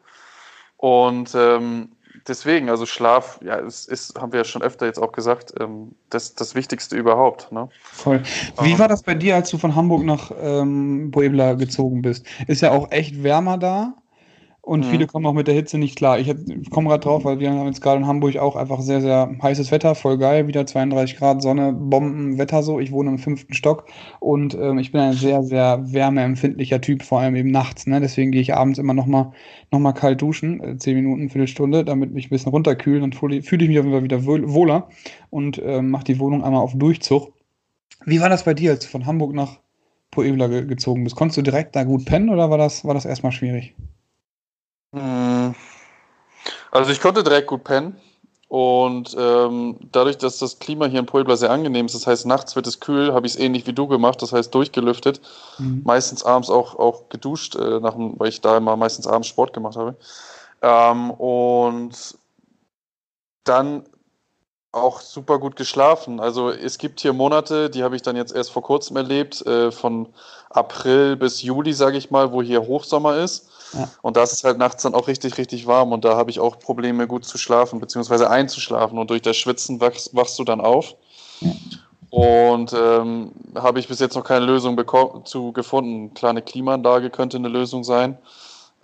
Und 0.76 1.34
ähm, 1.34 1.93
deswegen, 2.28 2.68
also 2.70 2.86
Schlaf, 2.86 3.38
ja, 3.44 3.58
es 3.58 3.86
ist, 3.86 4.18
haben 4.20 4.32
wir 4.32 4.40
ja 4.40 4.44
schon 4.44 4.62
öfter 4.62 4.86
jetzt 4.86 4.98
auch 4.98 5.12
gesagt, 5.12 5.54
ähm, 5.60 5.92
das, 6.10 6.34
das 6.34 6.54
Wichtigste 6.54 6.96
überhaupt. 6.96 7.52
Ne? 7.52 7.68
Voll. 7.82 8.22
Wie 8.60 8.72
ähm, 8.72 8.78
war 8.78 8.88
das 8.88 9.02
bei 9.02 9.14
dir, 9.14 9.36
als 9.36 9.50
du 9.50 9.58
von 9.58 9.74
Hamburg 9.74 10.04
nach 10.04 10.30
ähm, 10.40 11.10
Puebla 11.12 11.54
gezogen 11.54 12.02
bist? 12.02 12.26
Ist 12.46 12.62
ja 12.62 12.70
auch 12.70 12.90
echt 12.90 13.22
wärmer 13.22 13.58
da. 13.58 13.94
Und 14.64 14.86
mhm. 14.86 14.90
viele 14.90 15.06
kommen 15.06 15.26
auch 15.26 15.34
mit 15.34 15.46
der 15.46 15.54
Hitze 15.54 15.76
nicht 15.76 15.94
klar. 15.94 16.18
Ich, 16.18 16.26
ich 16.28 16.70
komme 16.70 16.88
gerade 16.88 17.02
drauf, 17.02 17.26
weil 17.26 17.38
wir 17.38 17.50
haben 17.50 17.66
jetzt 17.66 17.82
gerade 17.82 17.98
in 17.98 18.06
Hamburg 18.06 18.38
auch 18.38 18.56
einfach 18.56 18.80
sehr, 18.80 19.02
sehr 19.02 19.30
heißes 19.42 19.70
Wetter, 19.70 19.94
voll 19.94 20.16
geil, 20.16 20.48
wieder 20.48 20.64
32 20.64 21.18
Grad 21.18 21.42
Sonne, 21.42 21.74
Bombenwetter 21.74 22.62
so. 22.62 22.80
Ich 22.80 22.90
wohne 22.90 23.10
im 23.10 23.18
fünften 23.18 23.52
Stock 23.52 23.84
und 24.20 24.54
ähm, 24.54 24.78
ich 24.78 24.90
bin 24.90 25.02
ein 25.02 25.12
sehr, 25.12 25.42
sehr 25.42 25.92
wärmeempfindlicher 25.92 26.80
Typ, 26.80 27.02
vor 27.02 27.20
allem 27.20 27.36
eben 27.36 27.50
nachts. 27.50 27.86
Ne? 27.86 28.00
Deswegen 28.00 28.32
gehe 28.32 28.40
ich 28.40 28.54
abends 28.54 28.78
immer 28.78 28.94
nochmal 28.94 29.32
noch 29.70 29.80
mal 29.80 29.92
kalt 29.92 30.22
duschen, 30.22 30.64
äh, 30.64 30.78
10 30.78 30.94
Minuten, 30.94 31.28
Viertelstunde, 31.28 31.84
damit 31.84 32.14
mich 32.14 32.28
ein 32.28 32.30
bisschen 32.30 32.50
runterkühlen. 32.50 33.02
Dann 33.02 33.12
fühle 33.12 33.36
ich 33.36 33.50
mich 33.50 33.78
auf 33.78 33.84
jeden 33.84 33.92
Fall 33.92 34.04
wieder 34.04 34.24
wohler 34.24 34.88
und 35.28 35.58
äh, 35.58 35.82
mache 35.82 36.04
die 36.04 36.18
Wohnung 36.18 36.42
einmal 36.42 36.62
auf 36.62 36.72
Durchzug. 36.74 37.34
Wie 38.06 38.20
war 38.22 38.30
das 38.30 38.44
bei 38.44 38.54
dir, 38.54 38.70
als 38.70 38.84
du 38.84 38.88
von 38.88 39.04
Hamburg 39.04 39.34
nach 39.34 39.58
Puebla 40.10 40.46
ge 40.46 40.64
gezogen 40.64 41.04
bist? 41.04 41.16
Konntest 41.16 41.36
du 41.36 41.42
direkt 41.42 41.76
da 41.76 41.84
gut 41.84 42.06
pennen 42.06 42.30
oder 42.30 42.48
war 42.48 42.56
das, 42.56 42.86
war 42.86 42.94
das 42.94 43.04
erstmal 43.04 43.32
schwierig? 43.32 43.74
Hm. 44.94 45.54
Also 46.70 46.90
ich 46.90 47.00
konnte 47.00 47.22
direkt 47.22 47.48
gut 47.48 47.64
pennen. 47.64 48.00
Und 48.48 49.16
ähm, 49.18 49.78
dadurch, 49.90 50.18
dass 50.18 50.38
das 50.38 50.60
Klima 50.60 50.86
hier 50.86 51.00
in 51.00 51.06
Puebla 51.06 51.34
sehr 51.34 51.50
angenehm 51.50 51.86
ist, 51.86 51.94
das 51.94 52.06
heißt, 52.06 52.26
nachts 52.26 52.54
wird 52.54 52.68
es 52.68 52.78
kühl, 52.78 53.12
habe 53.12 53.26
ich 53.26 53.34
es 53.34 53.38
ähnlich 53.40 53.66
wie 53.66 53.72
du 53.72 53.88
gemacht, 53.88 54.22
das 54.22 54.32
heißt 54.32 54.54
durchgelüftet. 54.54 55.20
Mhm. 55.58 55.82
Meistens 55.84 56.24
abends 56.24 56.50
auch, 56.50 56.78
auch 56.78 57.08
geduscht, 57.08 57.56
äh, 57.56 57.80
nach 57.80 57.94
weil 57.96 58.28
ich 58.28 58.42
da 58.42 58.56
immer 58.56 58.76
meistens 58.76 59.08
abends 59.08 59.28
Sport 59.28 59.54
gemacht 59.54 59.76
habe. 59.76 59.96
Ähm, 60.62 61.10
und 61.10 62.16
dann 63.42 63.84
auch 64.70 65.00
super 65.00 65.38
gut 65.38 65.56
geschlafen. 65.56 66.20
Also 66.20 66.50
es 66.50 66.78
gibt 66.78 67.00
hier 67.00 67.12
Monate, 67.12 67.70
die 67.70 67.82
habe 67.82 67.96
ich 67.96 68.02
dann 68.02 68.16
jetzt 68.16 68.34
erst 68.34 68.50
vor 68.50 68.62
kurzem 68.62 68.96
erlebt, 68.96 69.44
äh, 69.46 69.70
von 69.72 70.08
April 70.50 71.16
bis 71.16 71.42
Juli, 71.42 71.72
sage 71.72 71.96
ich 71.96 72.10
mal, 72.10 72.32
wo 72.32 72.42
hier 72.42 72.62
Hochsommer 72.66 73.16
ist. 73.16 73.48
Und 74.02 74.16
da 74.16 74.22
ist 74.22 74.32
es 74.32 74.44
halt 74.44 74.58
nachts 74.58 74.82
dann 74.82 74.94
auch 74.94 75.08
richtig, 75.08 75.38
richtig 75.38 75.66
warm 75.66 75.92
und 75.92 76.04
da 76.04 76.16
habe 76.16 76.30
ich 76.30 76.40
auch 76.40 76.58
Probleme, 76.58 77.06
gut 77.06 77.24
zu 77.24 77.38
schlafen, 77.38 77.80
beziehungsweise 77.80 78.30
einzuschlafen. 78.30 78.98
Und 78.98 79.10
durch 79.10 79.22
das 79.22 79.36
Schwitzen 79.36 79.80
wachst, 79.80 80.14
wachst 80.14 80.38
du 80.38 80.44
dann 80.44 80.60
auf. 80.60 80.94
Ja. 81.40 81.50
Und 82.10 82.72
ähm, 82.72 83.32
habe 83.56 83.80
ich 83.80 83.88
bis 83.88 83.98
jetzt 83.98 84.14
noch 84.14 84.22
keine 84.22 84.46
Lösung 84.46 84.80
zu 85.24 85.52
gefunden. 85.52 86.14
Kleine 86.14 86.42
Klimaanlage 86.42 87.10
könnte 87.10 87.38
eine 87.38 87.48
Lösung 87.48 87.82
sein. 87.82 88.18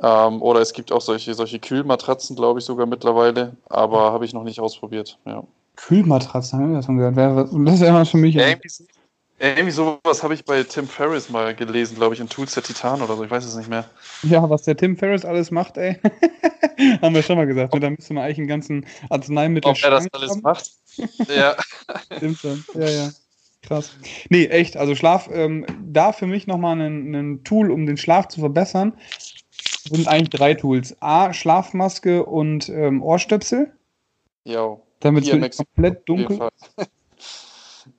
Ähm, 0.02 0.42
oder 0.42 0.60
es 0.60 0.72
gibt 0.72 0.90
auch 0.90 1.00
solche, 1.00 1.34
solche 1.34 1.60
Kühlmatratzen, 1.60 2.34
glaube 2.34 2.58
ich, 2.58 2.64
sogar 2.64 2.86
mittlerweile. 2.86 3.52
Aber 3.68 4.12
habe 4.12 4.24
ich 4.24 4.32
noch 4.32 4.42
nicht 4.42 4.58
ausprobiert. 4.58 5.18
Ja. 5.26 5.44
Kühlmatratzen, 5.76 6.58
haben 6.58 6.70
wir 6.70 6.76
das 6.78 6.86
schon 6.86 6.96
gehört? 6.96 7.16
Das 7.16 7.74
ist 7.74 7.80
ja 7.80 7.88
immer 7.88 8.04
für 8.04 8.16
mich. 8.16 8.34
Ja, 8.34 8.48
irgendwie 8.48 8.68
sowas 9.70 10.22
habe 10.22 10.34
ich 10.34 10.44
bei 10.44 10.62
Tim 10.62 10.86
Ferriss 10.86 11.30
mal 11.30 11.54
gelesen, 11.54 11.96
glaube 11.96 12.14
ich, 12.14 12.20
in 12.20 12.28
Tools 12.28 12.54
der 12.54 12.62
Titan 12.62 13.00
oder 13.00 13.16
so. 13.16 13.24
Ich 13.24 13.30
weiß 13.30 13.44
es 13.44 13.56
nicht 13.56 13.68
mehr. 13.68 13.86
Ja, 14.22 14.48
was 14.48 14.62
der 14.62 14.76
Tim 14.76 14.96
Ferriss 14.96 15.24
alles 15.24 15.50
macht, 15.50 15.76
ey. 15.78 15.98
haben 17.02 17.14
wir 17.14 17.22
schon 17.22 17.36
mal 17.36 17.46
gesagt. 17.46 17.72
Ne? 17.72 17.80
Da 17.80 17.90
müsste 17.90 18.14
man 18.14 18.24
eigentlich 18.24 18.38
einen 18.38 18.48
ganzen 18.48 18.86
Arzneimittel 19.08 19.70
Ob 19.70 19.82
er 19.82 19.90
das 19.90 20.06
alles 20.12 20.30
haben. 20.30 20.42
macht? 20.42 20.70
ja. 21.34 21.56
Stimmt 22.16 22.38
schon. 22.38 22.64
Ja, 22.74 22.88
ja. 22.88 23.10
Krass. 23.62 23.90
Nee, 24.28 24.46
echt. 24.46 24.76
Also 24.76 24.94
Schlaf, 24.94 25.28
ähm, 25.32 25.66
da 25.84 26.12
für 26.12 26.26
mich 26.26 26.46
nochmal 26.46 26.80
ein, 26.80 27.14
ein 27.14 27.44
Tool, 27.44 27.70
um 27.70 27.86
den 27.86 27.96
Schlaf 27.96 28.28
zu 28.28 28.40
verbessern, 28.40 28.94
sind 29.88 30.08
eigentlich 30.08 30.30
drei 30.30 30.54
Tools. 30.54 30.96
A, 31.00 31.32
Schlafmaske 31.32 32.24
und 32.24 32.68
ähm, 32.68 33.02
Ohrstöpsel. 33.02 33.72
Jo. 34.44 34.82
Damit 35.00 35.26
es 35.26 35.56
komplett 35.56 36.08
dunkel 36.08 36.50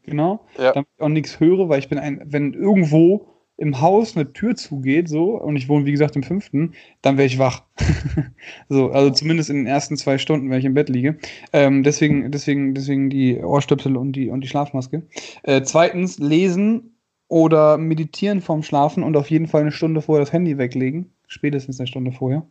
Genau. 0.04 0.46
Ja. 0.58 0.74
Damit 0.74 0.90
ich 0.96 1.02
auch 1.02 1.10
nichts 1.10 1.40
höre, 1.40 1.70
weil 1.70 1.80
ich 1.80 1.90
bin 1.90 2.00
ein, 2.00 2.22
wenn 2.26 2.54
irgendwo 2.54 3.28
im 3.62 3.80
Haus 3.80 4.18
eine 4.18 4.34
Tür 4.34 4.56
zugeht, 4.56 5.08
so, 5.08 5.40
und 5.40 5.56
ich 5.56 5.70
wohne, 5.70 5.86
wie 5.86 5.92
gesagt, 5.92 6.16
im 6.16 6.24
fünften, 6.24 6.74
dann 7.04 7.18
wäre 7.18 7.28
ich 7.28 7.38
wach. 7.38 7.64
so, 8.70 8.90
also 8.90 9.12
zumindest 9.12 9.52
in 9.52 9.58
den 9.58 9.68
ersten 9.68 9.98
zwei 9.98 10.18
Stunden, 10.18 10.50
wenn 10.50 10.58
ich 10.58 10.66
im 10.66 10.74
Bett 10.74 10.90
liege. 10.90 11.18
Ähm, 11.54 11.84
deswegen, 11.84 12.32
deswegen, 12.32 12.74
deswegen 12.74 13.12
die 13.12 13.38
Ohrstöpsel 13.38 13.98
und 13.98 14.14
die, 14.14 14.30
und 14.32 14.42
die 14.42 14.48
Schlafmaske. 14.48 15.04
Äh, 15.44 15.62
zweitens, 15.62 16.18
lesen 16.18 16.98
oder 17.28 17.78
meditieren 17.78 18.42
vorm 18.42 18.64
Schlafen 18.64 19.04
und 19.04 19.16
auf 19.16 19.30
jeden 19.30 19.48
Fall 19.48 19.62
eine 19.62 19.72
Stunde 19.72 20.02
vorher 20.02 20.26
das 20.26 20.34
Handy 20.34 20.58
weglegen. 20.58 21.14
Spätestens 21.28 21.80
eine 21.80 21.88
Stunde 21.88 22.12
vorher. 22.12 22.48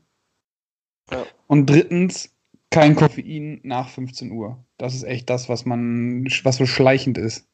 Ja. 1.10 1.24
Und 1.48 1.68
drittens, 1.68 2.32
kein 2.70 2.94
Koffein 2.94 3.60
nach 3.62 3.88
15 3.88 4.30
Uhr. 4.30 4.64
Das 4.78 4.94
ist 4.94 5.02
echt 5.02 5.28
das, 5.28 5.48
was 5.48 5.66
man, 5.66 6.24
was 6.44 6.56
so 6.56 6.66
schleichend 6.66 7.18
ist. 7.18 7.46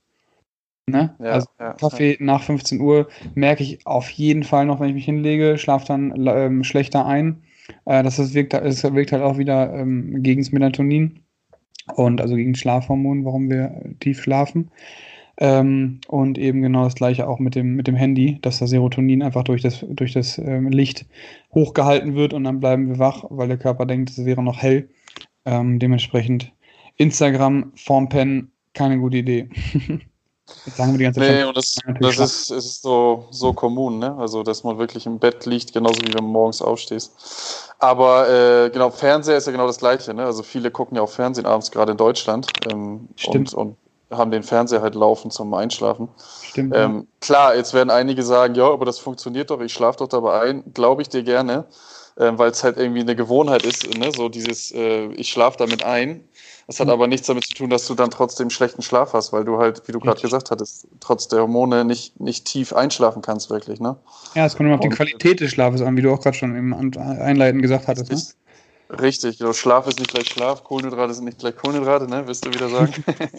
Ne? 0.89 1.17
Ja, 1.19 1.31
also 1.33 1.49
ja, 1.59 1.73
Kaffee 1.73 2.13
ja. 2.13 2.17
nach 2.21 2.43
15 2.45 2.81
Uhr 2.81 3.09
merke 3.35 3.65
ich 3.65 3.85
auf 3.87 4.09
jeden 4.11 4.45
Fall 4.45 4.67
noch, 4.67 4.79
wenn 4.79 4.89
ich 4.89 4.95
mich 4.95 5.05
hinlege, 5.05 5.59
schlafe 5.59 5.87
dann 5.87 6.15
ähm, 6.29 6.63
schlechter 6.63 7.07
ein. 7.07 7.43
Äh, 7.87 8.05
das, 8.05 8.17
das, 8.17 8.35
wirkt, 8.35 8.53
das 8.53 8.85
wirkt 8.85 9.11
halt 9.11 9.23
auch 9.23 9.37
wieder 9.37 9.75
ähm, 9.75 10.23
gegen 10.23 10.43
das 10.43 10.53
Melatonin 10.53 11.21
und 11.97 12.21
also 12.21 12.37
gegen 12.37 12.55
Schlafhormon, 12.55 13.25
warum 13.25 13.51
wir 13.51 13.83
tief 13.99 14.23
schlafen. 14.23 14.71
Ähm, 15.39 16.01
und 16.07 16.39
eben 16.39 16.63
genau 16.63 16.85
das 16.85 16.95
gleiche 16.95 17.29
auch 17.29 17.41
mit 17.41 17.57
dem, 17.57 17.75
mit 17.75 17.89
dem 17.89 17.97
Handy, 17.97 18.39
dass 18.41 18.59
das 18.59 18.71
Serotonin 18.71 19.23
einfach 19.23 19.45
durch 19.45 19.63
das, 19.63 19.85
durch 19.89 20.13
das 20.13 20.39
ähm, 20.39 20.71
Licht 20.71 21.05
hochgehalten 21.53 22.15
wird 22.15 22.33
und 22.33 22.45
dann 22.45 22.61
bleiben 22.61 22.89
wir 22.89 22.99
wach, 22.99 23.25
weil 23.29 23.49
der 23.49 23.59
Körper 23.59 23.87
denkt, 23.87 24.11
es 24.11 24.25
wäre 24.25 24.43
noch 24.43 24.63
hell. 24.63 24.89
Ähm, 25.47 25.79
dementsprechend 25.79 26.53
Instagram, 26.97 27.73
Formpen, 27.77 28.51
keine 28.75 28.99
gute 28.99 29.19
Idee. 29.19 29.49
Jetzt 30.65 30.77
sagen 30.77 30.93
wir 30.93 30.99
die 30.99 31.05
ganze 31.05 31.21
Zeit. 31.21 31.31
Nee, 31.31 31.45
und 31.45 31.57
das, 31.57 31.77
das 32.01 32.19
ist, 32.19 32.51
ist 32.51 32.83
so, 32.83 33.27
so 33.31 33.53
kommun, 33.53 33.99
ne? 33.99 34.15
Also, 34.17 34.43
dass 34.45 34.63
man 34.63 34.79
wirklich 34.79 35.07
im 35.07 35.19
Bett 35.19 35.45
liegt, 35.45 35.73
genauso 35.73 36.01
wie 36.03 36.15
wenn 36.15 36.23
man 36.23 36.33
morgens 36.33 36.63
aufstehst. 36.63 37.75
Aber 37.79 38.29
äh, 38.29 38.71
genau, 38.71 38.91
Fernseher 38.91 39.37
ist 39.37 39.47
ja 39.47 39.53
genau 39.53 39.67
das 39.67 39.79
Gleiche, 39.79 40.15
ne? 40.15 40.25
Also, 40.25 40.45
viele 40.45 40.71
gucken 40.71 40.97
ja 40.97 41.03
auch 41.03 41.11
Fernsehen 41.11 41.47
abends, 41.47 41.71
gerade 41.71 41.93
in 41.93 41.99
Deutschland. 41.99 42.47
Ähm, 42.71 43.09
Stimmt. 43.17 43.55
Und, 43.55 43.77
und 44.11 44.17
haben 44.17 44.31
den 44.31 44.45
Fernseher 44.45 44.83
halt 44.83 44.95
laufen 44.95 45.33
zum 45.33 45.53
Einschlafen. 45.53 46.09
Stimmt. 46.43 46.75
Ähm. 46.77 47.09
Klar, 47.21 47.57
jetzt 47.57 47.75
werden 47.75 47.91
einige 47.91 48.23
sagen, 48.23 48.55
ja, 48.55 48.71
aber 48.71 48.85
das 48.85 49.01
funktioniert 49.01 49.51
doch, 49.51 49.61
ich 49.61 49.73
schlafe 49.73 49.99
doch 49.99 50.09
dabei 50.09 50.43
ein. 50.43 50.73
Glaube 50.75 51.03
ich 51.03 51.09
dir 51.09 51.25
gerne, 51.25 51.67
äh, 52.17 52.33
weil 52.35 52.51
es 52.51 52.65
halt 52.65 52.77
irgendwie 52.77 53.01
eine 53.01 53.17
Gewohnheit 53.17 53.65
ist, 53.65 53.97
ne? 53.97 54.11
so 54.13 54.29
dieses, 54.29 54.73
äh, 54.73 55.07
ich 55.13 55.29
schlafe 55.31 55.59
damit 55.59 55.85
ein. 55.85 56.25
Das 56.67 56.81
hat 56.81 56.89
mhm. 56.89 56.95
aber 56.95 57.07
nichts 57.07 57.29
damit 57.29 57.45
zu 57.45 57.55
tun, 57.55 57.71
dass 57.71 57.87
du 57.87 57.95
dann 57.95 58.11
trotzdem 58.11 58.51
schlechten 58.51 58.83
Schlaf 58.83 59.13
hast, 59.13 59.33
weil 59.33 59.45
du 59.45 59.59
halt, 59.59 59.87
wie 59.87 59.93
du 59.93 60.01
gerade 60.01 60.21
gesagt 60.21 60.51
hattest, 60.51 60.89
trotz 60.99 61.29
der 61.29 61.43
Hormone 61.43 61.85
nicht, 61.85 62.19
nicht 62.19 62.45
tief 62.45 62.73
einschlafen 62.73 63.23
kannst, 63.23 63.51
wirklich. 63.51 63.79
Ne? 63.79 63.97
Ja, 64.35 64.47
es 64.47 64.57
kommt 64.57 64.67
immer 64.67 64.75
auf 64.75 64.81
die 64.81 64.89
Qualität 64.89 65.41
des 65.41 65.53
Schlafes 65.53 65.81
an, 65.81 65.97
wie 65.97 66.03
du 66.03 66.13
auch 66.13 66.21
gerade 66.21 66.37
schon 66.37 66.57
im 66.57 66.75
Einleiten 66.75 67.63
gesagt 67.63 67.87
hattest. 67.87 68.11
Ne? 68.11 68.21
Richtig, 69.01 69.39
genau. 69.39 69.53
Schlaf 69.53 69.87
ist 69.87 69.99
nicht 69.99 70.13
gleich 70.13 70.29
Schlaf, 70.29 70.63
Kohlenhydrate 70.63 71.15
sind 71.15 71.25
nicht 71.25 71.39
gleich 71.39 71.57
Kohlenhydrate, 71.57 72.09
ne? 72.09 72.27
Wirst 72.29 72.45
du 72.45 72.53
wieder 72.53 72.69
sagen. 72.69 72.93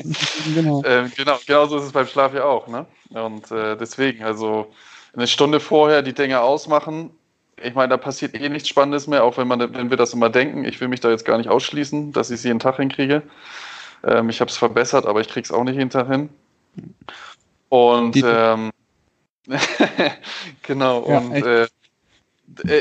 genau. 0.53 0.83
ähm, 0.85 1.11
genau. 1.15 1.37
Genau 1.45 1.65
so 1.67 1.77
ist 1.77 1.85
es 1.85 1.91
beim 1.93 2.07
Schlaf 2.07 2.33
ja 2.33 2.43
auch, 2.43 2.67
ne? 2.67 2.85
Und 3.11 3.49
äh, 3.51 3.77
deswegen, 3.77 4.23
also 4.23 4.67
eine 5.15 5.27
Stunde 5.27 5.59
vorher 5.59 6.01
die 6.01 6.13
Dinge 6.13 6.41
ausmachen. 6.41 7.11
Ich 7.61 7.73
meine, 7.73 7.89
da 7.89 7.97
passiert 7.97 8.35
eh 8.35 8.49
nichts 8.49 8.69
Spannendes 8.69 9.07
mehr, 9.07 9.23
auch 9.23 9.37
wenn 9.37 9.47
man, 9.47 9.73
wenn 9.73 9.89
wir 9.89 9.97
das 9.97 10.13
immer 10.13 10.29
denken. 10.29 10.63
Ich 10.65 10.79
will 10.79 10.87
mich 10.87 10.99
da 10.99 11.09
jetzt 11.09 11.25
gar 11.25 11.37
nicht 11.37 11.49
ausschließen, 11.49 12.13
dass 12.13 12.29
ich 12.29 12.35
es 12.35 12.43
jeden 12.43 12.59
Tag 12.59 12.77
hinkriege. 12.77 13.23
Ähm, 14.03 14.29
ich 14.29 14.41
habe 14.41 14.51
es 14.51 14.57
verbessert, 14.57 15.05
aber 15.05 15.21
ich 15.21 15.27
kriege 15.27 15.43
es 15.43 15.51
auch 15.51 15.63
nicht 15.63 15.77
jeden 15.77 15.89
Tag 15.89 16.07
hin. 16.07 16.29
Und 17.69 18.21
ähm, 18.23 18.71
genau, 20.61 21.09
ja, 21.09 21.17
und 21.17 21.33
äh, 21.33 21.67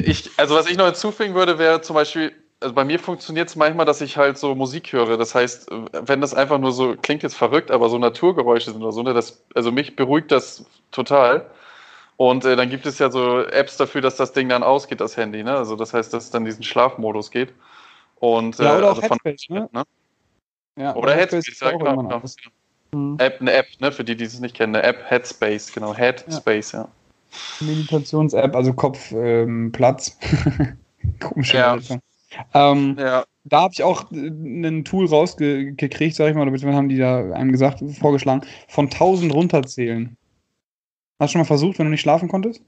ich, 0.05 0.31
also 0.37 0.55
was 0.55 0.69
ich 0.69 0.77
noch 0.77 0.87
hinzufügen 0.87 1.35
würde, 1.35 1.59
wäre 1.59 1.81
zum 1.81 1.95
Beispiel 1.95 2.33
also 2.61 2.75
bei 2.75 2.85
mir 2.85 2.99
funktioniert 2.99 3.49
es 3.49 3.57
manchmal, 3.57 3.87
dass 3.87 4.01
ich 4.01 4.17
halt 4.17 4.39
so 4.39 4.55
Musik 4.55 4.93
höre. 4.93 5.17
Das 5.17 5.35
heißt, 5.35 5.69
wenn 5.93 6.21
das 6.21 6.35
einfach 6.35 6.59
nur 6.59 6.73
so, 6.73 6.97
klingt 6.97 7.23
jetzt 7.23 7.37
verrückt, 7.37 7.71
aber 7.71 7.89
so 7.89 7.99
Naturgeräusche 7.99 8.71
sind 8.71 8.83
oder 8.83 8.93
so, 8.93 9.03
ne, 9.03 9.13
das, 9.13 9.43
also 9.55 9.71
mich 9.73 9.97
beruhigt 9.97 10.33
das 10.33 10.65
total. 10.91 11.51
Und 12.17 12.45
äh, 12.45 12.57
dann 12.57 12.71
gibt 12.71 12.87
es 12.87 12.99
ja 12.99 13.11
so 13.11 13.43
Apps 13.43 13.77
dafür, 13.77 14.01
dass 14.01 14.17
das 14.17 14.33
Ding 14.33 14.49
dann 14.49 14.63
ausgeht, 14.63 15.01
das 15.01 15.17
Handy, 15.17 15.43
ne? 15.43 15.55
Also 15.57 15.77
das 15.77 15.93
heißt, 15.93 16.13
dass 16.15 16.25
es 16.25 16.31
dann 16.31 16.45
diesen 16.45 16.63
Schlafmodus 16.63 17.31
geht. 17.31 17.53
Und, 18.21 18.59
ja, 18.59 18.77
oder 18.77 18.87
äh, 18.87 18.91
auch 18.91 18.97
also 18.97 19.03
Headspace, 19.03 19.49
ne? 19.51 19.69
ne? 19.73 19.85
Ja, 20.79 20.91
oder, 20.93 20.99
oder 20.99 21.15
Headspace, 21.15 21.47
Headspace 21.47 21.73
ja, 21.73 21.77
genau. 21.77 22.03
genau. 22.03 22.23
Mhm. 22.93 23.17
App, 23.19 23.41
eine 23.41 23.53
App, 23.53 23.67
ne? 23.81 23.93
Für 23.93 24.05
die, 24.05 24.17
die 24.17 24.25
es 24.25 24.41
nicht 24.41 24.57
kennen, 24.57 24.75
eine 24.75 24.85
App, 24.85 25.05
Headspace, 25.11 25.73
genau, 25.73 25.95
Headspace, 25.95 26.73
ja. 26.73 26.81
ja. 26.81 26.89
Meditations-App, 27.61 28.57
also 28.57 28.73
Kopfplatz. 28.73 30.19
Ähm, 30.23 30.79
Komische 31.21 31.57
ja. 31.59 31.79
Ähm, 32.55 32.97
ja. 32.99 33.25
Da 33.45 33.63
habe 33.63 33.73
ich 33.73 33.83
auch 33.83 34.11
äh, 34.11 34.17
ein 34.17 34.85
Tool 34.85 35.07
rausgekriegt, 35.07 36.17
sag 36.17 36.31
ich 36.31 36.35
mal, 36.35 36.49
oder 36.49 36.73
haben 36.73 36.89
die 36.89 36.99
da 36.99 37.33
einem 37.33 37.53
gesagt, 37.53 37.83
vorgeschlagen, 37.99 38.43
von 38.69 38.87
1000 38.87 39.33
runterzählen. 39.33 40.17
Hast 41.19 41.31
du 41.31 41.33
schon 41.33 41.41
mal 41.41 41.47
versucht, 41.47 41.79
wenn 41.79 41.87
du 41.87 41.91
nicht 41.91 42.03
schlafen 42.03 42.29
konntest? 42.29 42.61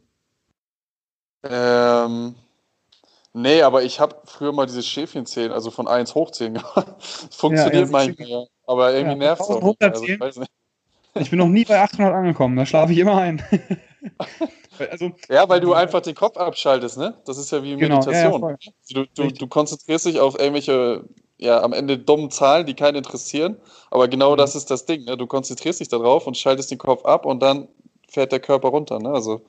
Ähm, 1.43 2.35
nee, 3.33 3.63
aber 3.63 3.83
ich 3.83 4.01
habe 4.01 4.17
früher 4.25 4.53
mal 4.53 4.67
dieses 4.67 4.87
Schäfchenzählen, 4.87 5.53
also 5.53 5.71
von 5.71 5.87
1 5.87 6.15
hochzählen 6.15 6.55
gemacht. 6.55 6.95
Funktioniert 7.31 7.87
ja, 7.87 7.91
manchmal. 7.91 8.47
Aber 8.67 8.93
irgendwie 8.93 9.13
ja, 9.13 9.17
nervt 9.17 9.43
es 9.43 9.49
auch. 9.49 9.75
Also, 9.81 10.05
ich, 10.05 10.19
ich 11.15 11.31
bin 11.31 11.39
noch 11.39 11.49
nie 11.49 11.65
bei 11.65 11.81
800 11.81 12.15
angekommen, 12.15 12.57
da 12.57 12.67
schlafe 12.67 12.93
ich 12.93 12.99
immer 12.99 13.17
ein. 13.17 13.43
Also, 14.91 15.11
ja, 15.29 15.49
weil 15.49 15.59
du 15.59 15.75
einfach 15.75 16.01
den 16.01 16.15
Kopf 16.15 16.37
abschaltest, 16.37 16.99
ne? 16.99 17.15
Das 17.25 17.37
ist 17.37 17.51
ja 17.51 17.65
wie 17.65 17.75
genau, 17.75 17.97
Meditation. 17.97 18.43
Ja, 18.43 18.51
ja, 18.51 18.57
du, 18.91 19.07
du, 19.13 19.33
du, 19.33 19.47
konzentrierst 19.49 20.07
dich 20.07 20.21
auf 20.21 20.39
irgendwelche, 20.39 21.05
ja, 21.37 21.61
am 21.63 21.73
Ende 21.73 21.99
dummen 21.99 22.31
Zahlen, 22.31 22.65
die 22.65 22.75
keinen 22.75 22.95
interessieren. 22.95 23.57
Aber 23.91 24.07
genau 24.07 24.33
mhm. 24.33 24.37
das 24.37 24.55
ist 24.55 24.71
das 24.71 24.87
Ding. 24.87 25.05
Ne? 25.05 25.17
Du 25.17 25.27
konzentrierst 25.27 25.81
dich 25.81 25.89
darauf 25.89 26.29
und 26.29 26.37
schaltest 26.37 26.71
den 26.71 26.79
Kopf 26.79 27.05
ab 27.05 27.27
und 27.27 27.43
dann 27.43 27.67
fährt 28.11 28.33
der 28.33 28.41
Körper 28.41 28.69
runter. 28.69 28.99
Ne? 28.99 29.11
Also, 29.11 29.43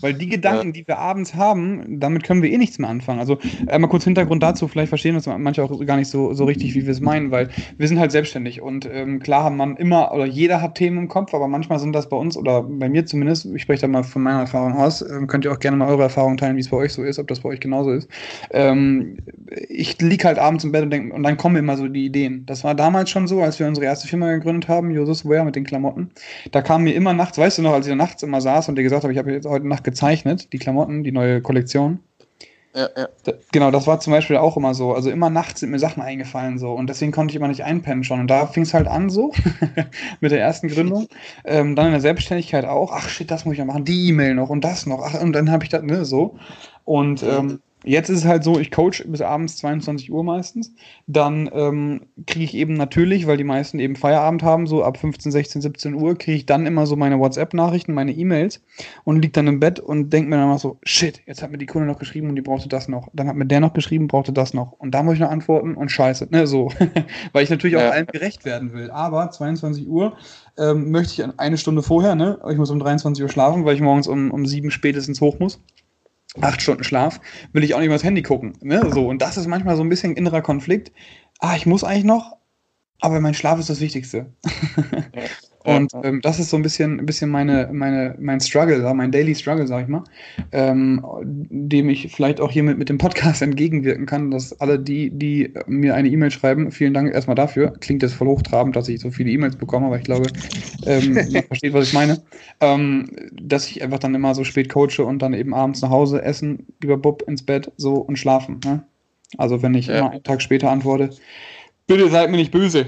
Weil 0.00 0.14
die 0.14 0.28
Gedanken, 0.28 0.68
ja. 0.68 0.72
die 0.72 0.88
wir 0.88 0.98
abends 0.98 1.34
haben, 1.34 2.00
damit 2.00 2.22
können 2.22 2.42
wir 2.42 2.50
eh 2.50 2.58
nichts 2.58 2.78
mehr 2.78 2.88
anfangen. 2.88 3.18
Also 3.18 3.38
einmal 3.66 3.90
kurz 3.90 4.04
Hintergrund 4.04 4.42
dazu, 4.42 4.68
vielleicht 4.68 4.88
verstehen 4.88 5.14
das 5.14 5.26
manche 5.26 5.62
auch 5.62 5.84
gar 5.84 5.96
nicht 5.96 6.08
so, 6.08 6.32
so 6.32 6.44
richtig, 6.44 6.74
wie 6.74 6.84
wir 6.84 6.92
es 6.92 7.00
meinen, 7.00 7.30
weil 7.30 7.48
wir 7.76 7.88
sind 7.88 7.98
halt 7.98 8.12
selbstständig 8.12 8.62
und 8.62 8.88
ähm, 8.90 9.20
klar 9.20 9.44
hat 9.44 9.52
man 9.52 9.76
immer, 9.76 10.12
oder 10.12 10.26
jeder 10.26 10.62
hat 10.62 10.76
Themen 10.76 10.98
im 10.98 11.08
Kopf, 11.08 11.34
aber 11.34 11.48
manchmal 11.48 11.78
sind 11.78 11.92
das 11.92 12.08
bei 12.08 12.16
uns, 12.16 12.36
oder 12.36 12.62
bei 12.62 12.88
mir 12.88 13.04
zumindest, 13.04 13.46
ich 13.46 13.62
spreche 13.62 13.82
da 13.82 13.88
mal 13.88 14.04
von 14.04 14.22
meiner 14.22 14.40
Erfahrung 14.40 14.74
aus, 14.74 15.02
ähm, 15.02 15.26
könnt 15.26 15.44
ihr 15.44 15.52
auch 15.52 15.58
gerne 15.58 15.76
mal 15.76 15.88
eure 15.88 16.04
Erfahrungen 16.04 16.36
teilen, 16.36 16.56
wie 16.56 16.60
es 16.60 16.68
bei 16.68 16.76
euch 16.76 16.92
so 16.92 17.02
ist, 17.02 17.18
ob 17.18 17.26
das 17.28 17.40
bei 17.40 17.48
euch 17.48 17.60
genauso 17.60 17.90
ist. 17.92 18.08
Ähm, 18.50 19.18
ich 19.68 20.00
liege 20.00 20.26
halt 20.26 20.38
abends 20.38 20.64
im 20.64 20.72
Bett 20.72 20.84
und 20.84 20.90
denke, 20.90 21.14
und 21.14 21.22
dann 21.22 21.36
kommen 21.36 21.56
immer 21.56 21.76
so 21.76 21.88
die 21.88 22.06
Ideen. 22.06 22.46
Das 22.46 22.64
war 22.64 22.74
damals 22.74 23.10
schon 23.10 23.26
so, 23.26 23.42
als 23.42 23.58
wir 23.58 23.66
unsere 23.66 23.86
erste 23.86 24.06
Firma 24.06 24.30
gegründet 24.32 24.68
haben, 24.68 24.90
Josus 24.90 25.28
Wear 25.28 25.44
mit 25.44 25.56
den 25.56 25.64
Klamotten. 25.64 26.10
Da 26.52 26.62
kam 26.62 26.84
mir 26.84 26.94
immer 26.94 27.12
nachts, 27.12 27.38
weißt 27.38 27.58
du 27.58 27.62
noch, 27.62 27.72
als 27.72 27.86
ich 27.86 27.90
da 27.90 27.96
nachts 28.04 28.22
immer 28.22 28.40
saß 28.40 28.68
und 28.68 28.76
dir 28.76 28.82
gesagt 28.82 29.02
habe, 29.02 29.12
ich 29.12 29.18
habe 29.18 29.32
jetzt 29.32 29.46
heute 29.46 29.66
Nacht 29.66 29.84
gezeichnet, 29.84 30.52
die 30.52 30.58
Klamotten, 30.58 31.04
die 31.04 31.12
neue 31.12 31.40
Kollektion. 31.40 32.00
Ja, 32.76 32.88
ja. 32.96 33.08
Genau, 33.52 33.70
das 33.70 33.86
war 33.86 34.00
zum 34.00 34.12
Beispiel 34.12 34.36
auch 34.36 34.56
immer 34.56 34.74
so. 34.74 34.94
Also 34.94 35.08
immer 35.08 35.30
nachts 35.30 35.60
sind 35.60 35.70
mir 35.70 35.78
Sachen 35.78 36.02
eingefallen 36.02 36.58
so 36.58 36.72
und 36.72 36.90
deswegen 36.90 37.12
konnte 37.12 37.30
ich 37.30 37.36
immer 37.36 37.46
nicht 37.46 37.62
einpennen 37.62 38.02
schon. 38.02 38.20
Und 38.20 38.26
da 38.26 38.46
fing 38.46 38.64
es 38.64 38.74
halt 38.74 38.88
an 38.88 39.10
so 39.10 39.32
mit 40.20 40.32
der 40.32 40.40
ersten 40.40 40.68
Gründung. 40.68 41.06
Ähm, 41.44 41.76
dann 41.76 41.86
in 41.86 41.92
der 41.92 42.00
Selbstständigkeit 42.00 42.64
auch. 42.64 42.90
Ach 42.92 43.08
shit, 43.08 43.30
das 43.30 43.44
muss 43.44 43.52
ich 43.52 43.58
ja 43.60 43.64
machen. 43.64 43.84
Die 43.84 44.08
E-Mail 44.08 44.34
noch 44.34 44.50
und 44.50 44.64
das 44.64 44.86
noch. 44.86 45.02
Ach, 45.04 45.20
und 45.20 45.32
dann 45.32 45.52
habe 45.52 45.62
ich 45.62 45.70
das, 45.70 45.82
ne, 45.82 46.04
so. 46.04 46.36
Und 46.84 47.22
ähm, 47.22 47.60
Jetzt 47.84 48.08
ist 48.08 48.20
es 48.20 48.24
halt 48.24 48.44
so, 48.44 48.58
ich 48.58 48.70
coach 48.70 49.04
bis 49.06 49.20
abends 49.20 49.58
22 49.58 50.10
Uhr 50.10 50.24
meistens. 50.24 50.72
Dann 51.06 51.50
ähm, 51.52 52.06
kriege 52.26 52.44
ich 52.44 52.54
eben 52.54 52.74
natürlich, 52.74 53.26
weil 53.26 53.36
die 53.36 53.44
meisten 53.44 53.78
eben 53.78 53.94
Feierabend 53.94 54.42
haben, 54.42 54.66
so 54.66 54.82
ab 54.82 54.96
15, 54.96 55.30
16, 55.30 55.62
17 55.62 55.94
Uhr, 55.94 56.16
kriege 56.16 56.36
ich 56.38 56.46
dann 56.46 56.66
immer 56.66 56.86
so 56.86 56.96
meine 56.96 57.18
WhatsApp-Nachrichten, 57.18 57.92
meine 57.92 58.12
E-Mails 58.12 58.62
und 59.04 59.20
liege 59.20 59.32
dann 59.32 59.46
im 59.46 59.60
Bett 59.60 59.80
und 59.80 60.10
denke 60.12 60.30
mir 60.30 60.36
dann 60.36 60.48
mal 60.48 60.58
so, 60.58 60.78
shit, 60.82 61.20
jetzt 61.26 61.42
hat 61.42 61.50
mir 61.50 61.58
die 61.58 61.66
Kunde 61.66 61.86
noch 61.86 61.98
geschrieben 61.98 62.30
und 62.30 62.36
die 62.36 62.42
brauchte 62.42 62.68
das 62.68 62.88
noch. 62.88 63.08
Dann 63.12 63.28
hat 63.28 63.36
mir 63.36 63.46
der 63.46 63.60
noch 63.60 63.74
geschrieben, 63.74 64.08
brauchte 64.08 64.32
das 64.32 64.54
noch. 64.54 64.72
Und 64.72 64.92
da 64.92 65.02
muss 65.02 65.14
ich 65.14 65.20
noch 65.20 65.30
antworten 65.30 65.74
und 65.74 65.90
scheiße, 65.90 66.28
ne, 66.30 66.46
so. 66.46 66.70
weil 67.32 67.44
ich 67.44 67.50
natürlich 67.50 67.76
auch 67.76 67.92
allen 67.92 68.06
gerecht 68.06 68.46
werden 68.46 68.72
will. 68.72 68.90
Aber 68.90 69.30
22 69.30 69.86
Uhr 69.86 70.16
ähm, 70.56 70.90
möchte 70.90 71.22
ich 71.22 71.38
eine 71.38 71.58
Stunde 71.58 71.82
vorher, 71.82 72.14
ne, 72.14 72.38
ich 72.50 72.56
muss 72.56 72.70
um 72.70 72.78
23 72.78 73.22
Uhr 73.22 73.28
schlafen, 73.28 73.66
weil 73.66 73.74
ich 73.74 73.82
morgens 73.82 74.06
um, 74.06 74.30
um 74.30 74.46
sieben 74.46 74.70
spätestens 74.70 75.20
hoch 75.20 75.38
muss 75.38 75.60
acht 76.40 76.62
Stunden 76.62 76.84
Schlaf, 76.84 77.20
will 77.52 77.64
ich 77.64 77.74
auch 77.74 77.78
nicht 77.78 77.88
mehr 77.88 77.96
das 77.96 78.04
Handy 78.04 78.22
gucken. 78.22 78.54
Ne? 78.60 78.90
So, 78.92 79.08
und 79.08 79.22
das 79.22 79.36
ist 79.36 79.46
manchmal 79.46 79.76
so 79.76 79.82
ein 79.82 79.88
bisschen 79.88 80.16
innerer 80.16 80.42
Konflikt. 80.42 80.92
Ah, 81.38 81.56
ich 81.56 81.66
muss 81.66 81.84
eigentlich 81.84 82.04
noch, 82.04 82.36
aber 83.00 83.20
mein 83.20 83.34
Schlaf 83.34 83.58
ist 83.58 83.70
das 83.70 83.80
Wichtigste. 83.80 84.32
Und 85.64 85.92
ähm, 86.02 86.20
das 86.20 86.38
ist 86.38 86.50
so 86.50 86.56
ein 86.56 86.62
bisschen, 86.62 87.00
ein 87.00 87.06
bisschen 87.06 87.30
meine, 87.30 87.70
meine, 87.72 88.14
mein 88.20 88.38
Struggle, 88.38 88.92
mein 88.94 89.10
Daily 89.10 89.34
Struggle, 89.34 89.66
sag 89.66 89.84
ich 89.84 89.88
mal, 89.88 90.04
ähm, 90.52 91.02
dem 91.22 91.88
ich 91.88 92.14
vielleicht 92.14 92.38
auch 92.38 92.50
hiermit 92.50 92.76
mit 92.76 92.90
dem 92.90 92.98
Podcast 92.98 93.40
entgegenwirken 93.42 94.04
kann, 94.04 94.30
dass 94.30 94.60
alle 94.60 94.78
die, 94.78 95.08
die 95.10 95.54
mir 95.66 95.94
eine 95.94 96.08
E-Mail 96.08 96.30
schreiben, 96.30 96.70
vielen 96.70 96.92
Dank 96.92 97.14
erstmal 97.14 97.34
dafür. 97.34 97.72
Klingt 97.80 98.02
jetzt 98.02 98.12
voll 98.12 98.28
hochtrabend, 98.28 98.76
dass 98.76 98.88
ich 98.88 99.00
so 99.00 99.10
viele 99.10 99.30
E-Mails 99.30 99.56
bekomme, 99.56 99.86
aber 99.86 99.96
ich 99.96 100.04
glaube, 100.04 100.28
ähm, 100.84 101.14
man 101.32 101.42
versteht, 101.44 101.72
was 101.72 101.88
ich 101.88 101.94
meine. 101.94 102.22
Ähm, 102.60 103.10
dass 103.32 103.66
ich 103.66 103.82
einfach 103.82 103.98
dann 103.98 104.14
immer 104.14 104.34
so 104.34 104.44
spät 104.44 104.68
coache 104.68 105.02
und 105.02 105.20
dann 105.20 105.32
eben 105.32 105.54
abends 105.54 105.80
nach 105.80 105.90
Hause 105.90 106.22
essen, 106.22 106.66
lieber 106.82 106.98
Bub 106.98 107.22
ins 107.26 107.42
Bett, 107.42 107.72
so 107.78 107.94
und 107.94 108.18
schlafen. 108.18 108.60
Ne? 108.64 108.84
Also 109.38 109.62
wenn 109.62 109.74
ich 109.74 109.86
ja. 109.86 109.98
immer 109.98 110.10
einen 110.10 110.22
Tag 110.22 110.42
später 110.42 110.70
antworte, 110.70 111.10
bitte 111.86 112.10
seid 112.10 112.30
mir 112.30 112.36
nicht 112.36 112.52
böse. 112.52 112.86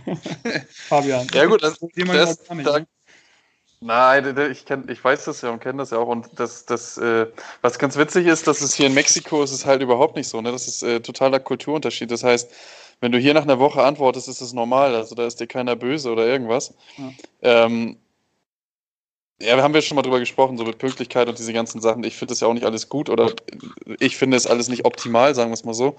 Fabian. 0.88 1.26
Ja 1.32 1.46
gut, 1.46 1.62
das, 1.62 1.78
das, 1.78 2.44
das 2.44 2.56
ne? 2.56 2.86
Nein, 3.80 4.36
ich, 4.50 4.64
kenn, 4.64 4.88
ich 4.88 5.02
weiß 5.02 5.24
das 5.26 5.40
ja 5.42 5.50
und 5.50 5.60
kenne 5.60 5.78
das 5.78 5.90
ja 5.90 5.98
auch. 5.98 6.08
Und 6.08 6.28
das, 6.34 6.66
das, 6.66 6.98
äh, 6.98 7.26
was 7.62 7.78
ganz 7.78 7.96
witzig 7.96 8.26
ist, 8.26 8.48
dass 8.48 8.60
es 8.60 8.74
hier 8.74 8.88
in 8.88 8.94
Mexiko 8.94 9.42
ist 9.42 9.52
es 9.52 9.66
halt 9.66 9.82
überhaupt 9.82 10.16
nicht 10.16 10.28
so. 10.28 10.40
Ne? 10.40 10.50
Das 10.50 10.66
ist 10.66 10.82
äh, 10.82 11.00
totaler 11.00 11.38
Kulturunterschied. 11.38 12.10
Das 12.10 12.24
heißt, 12.24 12.50
wenn 13.00 13.12
du 13.12 13.18
hier 13.18 13.34
nach 13.34 13.42
einer 13.42 13.60
Woche 13.60 13.84
antwortest, 13.84 14.28
ist 14.28 14.40
es 14.40 14.52
normal. 14.52 14.96
Also 14.96 15.14
da 15.14 15.26
ist 15.26 15.38
dir 15.38 15.46
keiner 15.46 15.76
böse 15.76 16.10
oder 16.10 16.26
irgendwas. 16.26 16.74
Ja. 16.96 17.12
Ähm, 17.42 17.98
ja, 19.40 19.54
wir 19.54 19.62
haben 19.62 19.74
ja 19.74 19.82
schon 19.82 19.94
mal 19.94 20.02
drüber 20.02 20.18
gesprochen, 20.18 20.56
so 20.58 20.64
mit 20.64 20.78
Pünktlichkeit 20.78 21.28
und 21.28 21.38
diese 21.38 21.52
ganzen 21.52 21.80
Sachen. 21.80 22.02
Ich 22.02 22.16
finde 22.16 22.32
das 22.32 22.40
ja 22.40 22.48
auch 22.48 22.54
nicht 22.54 22.66
alles 22.66 22.88
gut 22.88 23.08
oder 23.08 23.32
ich 24.00 24.16
finde 24.16 24.36
es 24.36 24.48
alles 24.48 24.68
nicht 24.68 24.84
optimal, 24.84 25.36
sagen 25.36 25.50
wir 25.50 25.54
es 25.54 25.64
mal 25.64 25.74
so. 25.74 25.96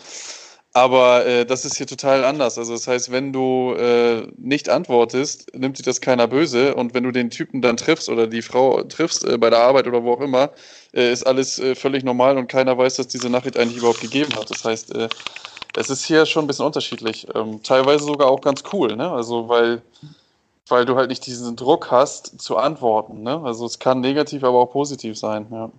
Aber 0.74 1.26
äh, 1.26 1.46
das 1.46 1.66
ist 1.66 1.78
hier 1.78 1.88
total 1.88 2.24
anders. 2.24 2.58
Also 2.58 2.74
das 2.74 2.88
heißt, 2.88 3.12
wenn 3.12 3.34
du 3.34 3.74
äh, 3.74 4.28
nicht 4.38 4.70
antwortest, 4.70 5.56
nimmt 5.56 5.78
sich 5.78 5.86
das 5.86 6.00
keiner 6.00 6.28
böse. 6.28 6.76
Und 6.76 6.94
wenn 6.94 7.04
du 7.04 7.12
den 7.12 7.32
Typen 7.32 7.62
dann 7.62 7.76
triffst 7.76 8.08
oder 8.08 8.28
die 8.28 8.44
Frau 8.44 8.84
triffst 8.84 9.26
äh, 9.26 9.38
bei 9.38 9.50
der 9.50 9.60
Arbeit 9.60 9.88
oder 9.88 10.04
wo 10.04 10.14
auch 10.14 10.22
immer, 10.22 10.52
äh, 10.94 11.12
ist 11.12 11.26
alles 11.26 11.58
äh, 11.60 11.74
völlig 11.74 12.04
normal 12.04 12.38
und 12.38 12.48
keiner 12.48 12.78
weiß, 12.78 12.98
dass 12.98 13.08
diese 13.08 13.30
Nachricht 13.30 13.58
eigentlich 13.58 13.78
überhaupt 13.78 14.02
gegeben 14.02 14.36
hat. 14.36 14.52
Das 14.52 14.64
heißt, 14.64 14.94
äh, 14.96 15.10
es 15.76 15.90
ist 15.90 16.06
hier 16.06 16.26
schon 16.26 16.44
ein 16.44 16.48
bisschen 16.48 16.66
unterschiedlich. 16.66 17.28
Ähm, 17.34 17.62
teilweise 17.64 18.04
sogar 18.04 18.30
auch 18.30 18.42
ganz 18.42 18.64
cool, 18.72 18.96
ne? 18.96 19.12
Also 19.12 19.50
weil, 19.50 19.82
weil 20.68 20.86
du 20.86 20.96
halt 20.96 21.10
nicht 21.10 21.26
diesen 21.26 21.56
Druck 21.56 21.90
hast 21.90 22.40
zu 22.42 22.58
antworten. 22.58 23.24
Ne? 23.24 23.42
Also 23.44 23.66
es 23.66 23.80
kann 23.80 24.02
negativ, 24.02 24.44
aber 24.44 24.60
auch 24.60 24.72
positiv 24.72 25.18
sein, 25.18 25.48
ja. 25.52 25.72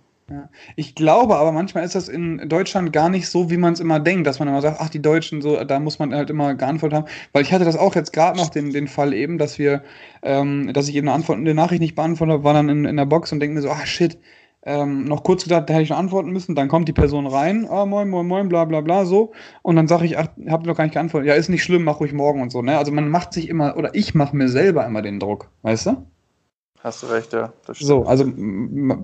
Ich 0.75 0.95
glaube 0.95 1.35
aber 1.35 1.51
manchmal 1.51 1.83
ist 1.83 1.95
das 1.95 2.09
in 2.09 2.49
Deutschland 2.49 2.93
gar 2.93 3.09
nicht 3.09 3.27
so, 3.27 3.49
wie 3.49 3.57
man 3.57 3.73
es 3.73 3.79
immer 3.79 3.99
denkt, 3.99 4.27
dass 4.27 4.39
man 4.39 4.47
immer 4.47 4.61
sagt, 4.61 4.77
ach, 4.79 4.89
die 4.89 5.01
Deutschen, 5.01 5.41
so, 5.41 5.63
da 5.63 5.79
muss 5.79 5.99
man 5.99 6.13
halt 6.13 6.29
immer 6.29 6.55
geantwortet 6.55 6.97
haben. 6.97 7.07
Weil 7.33 7.43
ich 7.43 7.53
hatte 7.53 7.65
das 7.65 7.77
auch 7.77 7.95
jetzt 7.95 8.13
gerade 8.13 8.37
noch 8.37 8.49
den, 8.49 8.71
den 8.71 8.87
Fall 8.87 9.13
eben, 9.13 9.37
dass 9.37 9.59
wir, 9.59 9.83
ähm, 10.23 10.71
dass 10.73 10.87
ich 10.87 10.95
eben 10.95 11.07
eine 11.07 11.15
Antwort, 11.15 11.37
eine 11.37 11.53
Nachricht 11.53 11.81
nicht 11.81 11.95
beantwortet 11.95 12.33
habe, 12.33 12.43
war 12.43 12.53
dann 12.53 12.69
in, 12.69 12.85
in 12.85 12.97
der 12.97 13.05
Box 13.05 13.31
und 13.31 13.39
denke 13.39 13.55
mir 13.55 13.61
so, 13.61 13.69
ah 13.69 13.85
shit, 13.85 14.17
ähm, 14.63 15.05
noch 15.05 15.23
kurz 15.23 15.43
gedacht, 15.43 15.69
da 15.69 15.73
hätte 15.73 15.83
ich 15.83 15.89
noch 15.89 15.97
antworten 15.97 16.31
müssen, 16.31 16.53
dann 16.55 16.67
kommt 16.67 16.87
die 16.87 16.93
Person 16.93 17.25
rein, 17.25 17.67
ah, 17.67 17.85
moin, 17.85 18.09
moin, 18.09 18.27
moin, 18.27 18.47
bla 18.47 18.65
bla 18.65 18.81
bla, 18.81 19.05
so. 19.05 19.31
Und 19.63 19.75
dann 19.75 19.87
sage 19.87 20.05
ich, 20.05 20.17
ach, 20.17 20.27
ihr 20.37 20.51
noch 20.51 20.77
gar 20.77 20.83
nicht 20.83 20.93
geantwortet. 20.93 21.27
Ja, 21.27 21.33
ist 21.35 21.49
nicht 21.49 21.63
schlimm, 21.63 21.83
mach 21.83 21.99
ruhig 21.99 22.13
morgen 22.13 22.41
und 22.41 22.51
so, 22.51 22.61
ne? 22.61 22.77
Also 22.77 22.91
man 22.91 23.09
macht 23.09 23.33
sich 23.33 23.49
immer, 23.49 23.75
oder 23.77 23.95
ich 23.95 24.13
mache 24.13 24.35
mir 24.35 24.49
selber 24.49 24.85
immer 24.85 25.01
den 25.01 25.19
Druck, 25.19 25.49
weißt 25.63 25.87
du? 25.87 26.10
Hast 26.83 27.03
du 27.03 27.07
recht, 27.07 27.33
ja. 27.33 27.53
so, 27.67 28.05
also 28.05 28.25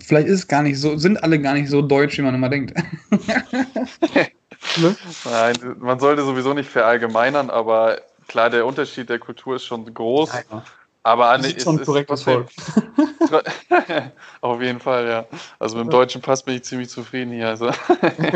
vielleicht 0.04 0.28
ist 0.28 0.40
es 0.40 0.48
gar 0.48 0.64
nicht 0.64 0.80
so, 0.80 0.98
sind 0.98 1.24
alle 1.24 1.40
gar 1.40 1.54
nicht 1.54 1.70
so 1.70 1.84
deutsch, 1.84 2.18
wie 2.18 2.24
man 2.24 2.34
immer 2.34 2.50
denkt. 2.50 2.74
ne? 4.78 4.96
Nein, 5.26 5.76
man 5.78 6.00
sollte 6.00 6.24
sowieso 6.24 6.56
nicht 6.56 6.70
verallgemeinern, 6.70 7.52
aber 7.52 8.02
klar, 8.28 8.50
der 8.50 8.66
Unterschied 8.66 9.10
der 9.10 9.20
Kultur 9.20 9.58
ist 9.58 9.66
schon 9.66 9.94
groß. 9.94 10.34
Ja, 10.34 10.64
aber 11.04 11.30
an 11.30 11.44
ist 11.44 11.62
schon 11.62 11.84
korrekt 11.84 12.10
was 12.10 12.26
Auf 14.42 14.62
jeden 14.62 14.80
Fall, 14.80 15.08
ja. 15.08 15.26
Also 15.60 15.78
mit 15.78 15.86
dem 15.86 15.92
deutschen 15.92 16.22
Pass 16.22 16.44
bin 16.44 16.56
ich 16.56 16.64
ziemlich 16.64 16.90
zufrieden 16.90 17.32
hier. 17.32 17.50
Also. 17.50 17.70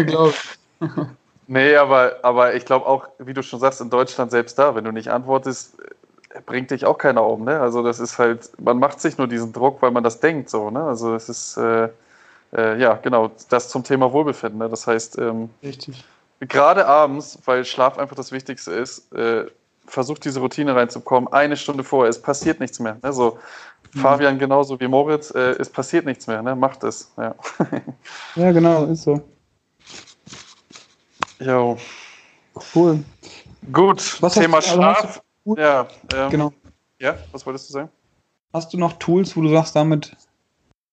glaube 0.05 0.35
Nee, 1.47 1.75
aber, 1.75 2.19
aber 2.23 2.55
ich 2.55 2.63
glaube 2.63 2.85
auch, 2.85 3.09
wie 3.19 3.33
du 3.33 3.43
schon 3.43 3.59
sagst, 3.59 3.81
in 3.81 3.89
Deutschland 3.89 4.31
selbst 4.31 4.57
da, 4.57 4.73
wenn 4.73 4.85
du 4.85 4.91
nicht 4.91 5.09
antwortest, 5.09 5.75
bringt 6.45 6.71
dich 6.71 6.85
auch 6.85 6.97
keiner 6.97 7.25
um, 7.25 7.43
ne? 7.43 7.59
Also 7.59 7.83
das 7.83 7.99
ist 7.99 8.17
halt, 8.17 8.49
man 8.59 8.79
macht 8.79 8.99
sich 9.01 9.17
nur 9.17 9.27
diesen 9.27 9.53
Druck, 9.53 9.81
weil 9.81 9.91
man 9.91 10.03
das 10.03 10.19
denkt, 10.19 10.49
so, 10.49 10.69
ne? 10.69 10.83
Also 10.83 11.15
es 11.15 11.29
ist, 11.29 11.57
äh, 11.57 11.89
äh, 12.53 12.79
ja, 12.79 12.95
genau, 12.95 13.31
das 13.49 13.69
zum 13.69 13.83
Thema 13.83 14.11
Wohlbefinden, 14.11 14.59
ne? 14.59 14.69
Das 14.69 14.87
heißt, 14.87 15.17
ähm, 15.19 15.49
Richtig. 15.63 16.03
gerade 16.39 16.85
abends, 16.85 17.39
weil 17.45 17.65
Schlaf 17.65 17.97
einfach 17.97 18.15
das 18.15 18.31
Wichtigste 18.31 18.71
ist, 18.71 19.11
äh, 19.13 19.45
versucht 19.85 20.23
diese 20.25 20.39
Routine 20.39 20.75
reinzukommen, 20.75 21.31
eine 21.33 21.57
Stunde 21.57 21.83
vorher, 21.83 22.09
es 22.09 22.21
passiert 22.21 22.59
nichts 22.59 22.79
mehr. 22.79 22.97
Ne? 23.03 23.11
So, 23.11 23.37
mhm. 23.93 23.99
Fabian 23.99 24.39
genauso 24.39 24.79
wie 24.79 24.87
Moritz, 24.87 25.31
äh, 25.31 25.55
es 25.59 25.69
passiert 25.69 26.05
nichts 26.05 26.27
mehr, 26.27 26.41
ne? 26.41 26.55
Macht 26.55 26.83
es, 26.83 27.11
ja. 27.17 27.35
ja, 28.35 28.51
genau, 28.51 28.85
ist 28.85 29.03
so. 29.03 29.21
Jo. 31.39 31.77
Cool. 32.75 33.03
Gut, 33.71 34.21
Was 34.21 34.33
Thema 34.33 34.61
Schlaf. 34.61 35.21
Ja, 35.45 35.87
ähm, 36.13 36.29
genau. 36.29 36.53
Ja, 36.99 37.17
was 37.31 37.45
wolltest 37.45 37.69
du 37.69 37.73
sagen? 37.73 37.89
Hast 38.53 38.73
du 38.73 38.77
noch 38.77 38.93
Tools, 38.93 39.35
wo 39.35 39.41
du 39.41 39.49
sagst, 39.49 39.75
damit 39.75 40.15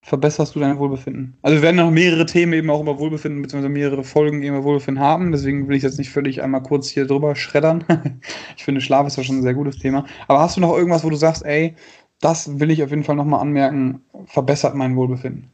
verbesserst 0.03 0.55
du 0.55 0.61
dein 0.61 0.79
Wohlbefinden? 0.79 1.37
Also 1.43 1.57
wir 1.57 1.63
werden 1.63 1.77
noch 1.77 1.91
mehrere 1.91 2.25
Themen 2.25 2.53
eben 2.53 2.71
auch 2.71 2.81
über 2.81 2.99
Wohlbefinden, 2.99 3.43
beziehungsweise 3.43 3.69
mehrere 3.69 4.05
Folgen 4.05 4.43
über 4.43 4.65
Wohlbefinden 4.65 5.03
haben, 5.03 5.33
deswegen 5.33 5.69
will 5.69 5.77
ich 5.77 5.83
jetzt 5.83 5.99
nicht 5.99 6.11
völlig 6.11 6.43
einmal 6.43 6.63
kurz 6.63 6.89
hier 6.89 7.07
drüber 7.07 7.37
schreddern. 7.37 7.85
ich 8.57 8.65
finde, 8.65 8.81
Schlaf 8.81 9.07
ist 9.07 9.17
ja 9.17 9.25
schon 9.25 9.39
ein 9.39 9.43
sehr 9.43 9.55
gutes 9.55 9.79
Thema. 9.79 10.07
Aber 10.29 10.41
hast 10.41 10.57
du 10.57 10.61
noch 10.61 10.75
irgendwas, 10.75 11.05
wo 11.05 11.11
du 11.11 11.17
sagst, 11.17 11.45
ey, 11.45 11.77
das 12.21 12.59
will 12.59 12.71
ich 12.71 12.83
auf 12.83 12.91
jeden 12.91 13.05
Fall 13.05 13.17
nochmal 13.17 13.41
anmerken, 13.41 14.03
verbessert 14.27 14.75
mein 14.75 14.97
Wohlbefinden? 14.97 15.51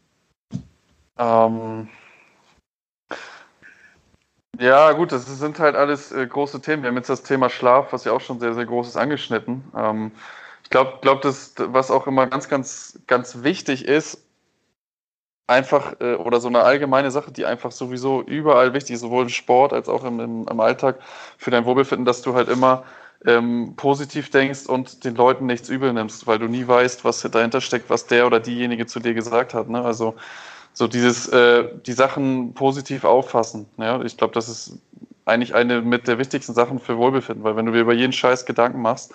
Ähm, 1.18 1.88
ja, 4.59 4.93
gut, 4.93 5.12
das 5.12 5.27
sind 5.27 5.59
halt 5.59 5.77
alles 5.77 6.12
äh, 6.12 6.27
große 6.27 6.61
Themen. 6.61 6.83
Wir 6.83 6.88
haben 6.90 6.97
jetzt 6.97 7.11
das 7.11 7.23
Thema 7.23 7.51
Schlaf, 7.51 7.93
was 7.93 8.05
ja 8.05 8.12
auch 8.12 8.21
schon 8.21 8.40
sehr, 8.40 8.55
sehr 8.55 8.67
groß 8.67 8.88
ist, 8.88 8.97
angeschnitten. 8.97 9.64
Ähm, 9.77 10.12
ich 10.62 10.71
glaube, 10.71 10.99
glaub, 11.03 11.25
was 11.25 11.90
auch 11.90 12.07
immer 12.07 12.27
ganz, 12.27 12.49
ganz, 12.49 12.99
ganz 13.07 13.43
wichtig 13.43 13.87
ist, 13.87 14.19
einfach, 15.47 16.01
äh, 16.01 16.14
oder 16.14 16.40
so 16.40 16.49
eine 16.49 16.62
allgemeine 16.62 17.11
Sache, 17.11 17.33
die 17.33 17.47
einfach 17.47 17.73
sowieso 17.73 18.23
überall 18.23 18.73
wichtig 18.75 18.95
ist, 18.95 19.01
sowohl 19.01 19.25
im 19.25 19.29
Sport 19.29 19.73
als 19.73 19.88
auch 19.88 20.05
im, 20.05 20.21
im, 20.21 20.49
im 20.49 20.61
Alltag 20.61 21.01
für 21.38 21.51
dein 21.51 21.64
Wohlbefinden, 21.64 22.07
dass 22.07 22.23
du 22.23 22.35
halt 22.35 22.49
immer 22.49 22.85
ähm, 23.27 23.75
positiv 23.77 24.31
denkst 24.31 24.67
und 24.67 25.05
den 25.05 25.14
Leuten 25.14 25.47
nichts 25.47 25.69
übel 25.69 25.93
nimmst, 25.93 26.27
weil 26.27 26.38
du 26.38 26.47
nie 26.47 26.67
weißt, 26.67 27.05
was 27.05 27.21
dahinter 27.23 27.61
steckt, 27.61 27.90
was 27.90 28.07
der 28.07 28.27
oder 28.27 28.40
diejenige 28.40 28.87
zu 28.87 29.01
dir 29.01 29.14
gesagt 29.14 29.55
hat. 29.55 29.69
Ne? 29.69 29.83
Also 29.83 30.14
so 30.75 30.89
dieses, 30.89 31.29
äh, 31.29 31.65
die 31.87 31.93
Sachen 31.93 32.53
positiv 32.53 33.05
auffassen. 33.05 33.67
Ja? 33.79 34.03
Ich 34.03 34.17
glaube, 34.17 34.35
das 34.35 34.49
ist 34.49 34.79
eigentlich 35.25 35.55
eine 35.55 35.81
mit 35.81 36.07
der 36.07 36.19
wichtigsten 36.19 36.53
Sachen 36.53 36.79
für 36.79 36.99
Wohlbefinden, 36.99 37.45
weil 37.45 37.57
wenn 37.57 37.65
du 37.65 37.73
dir 37.73 37.81
über 37.81 37.95
jeden 37.95 38.13
Scheiß 38.13 38.45
Gedanken 38.45 38.83
machst 38.83 39.15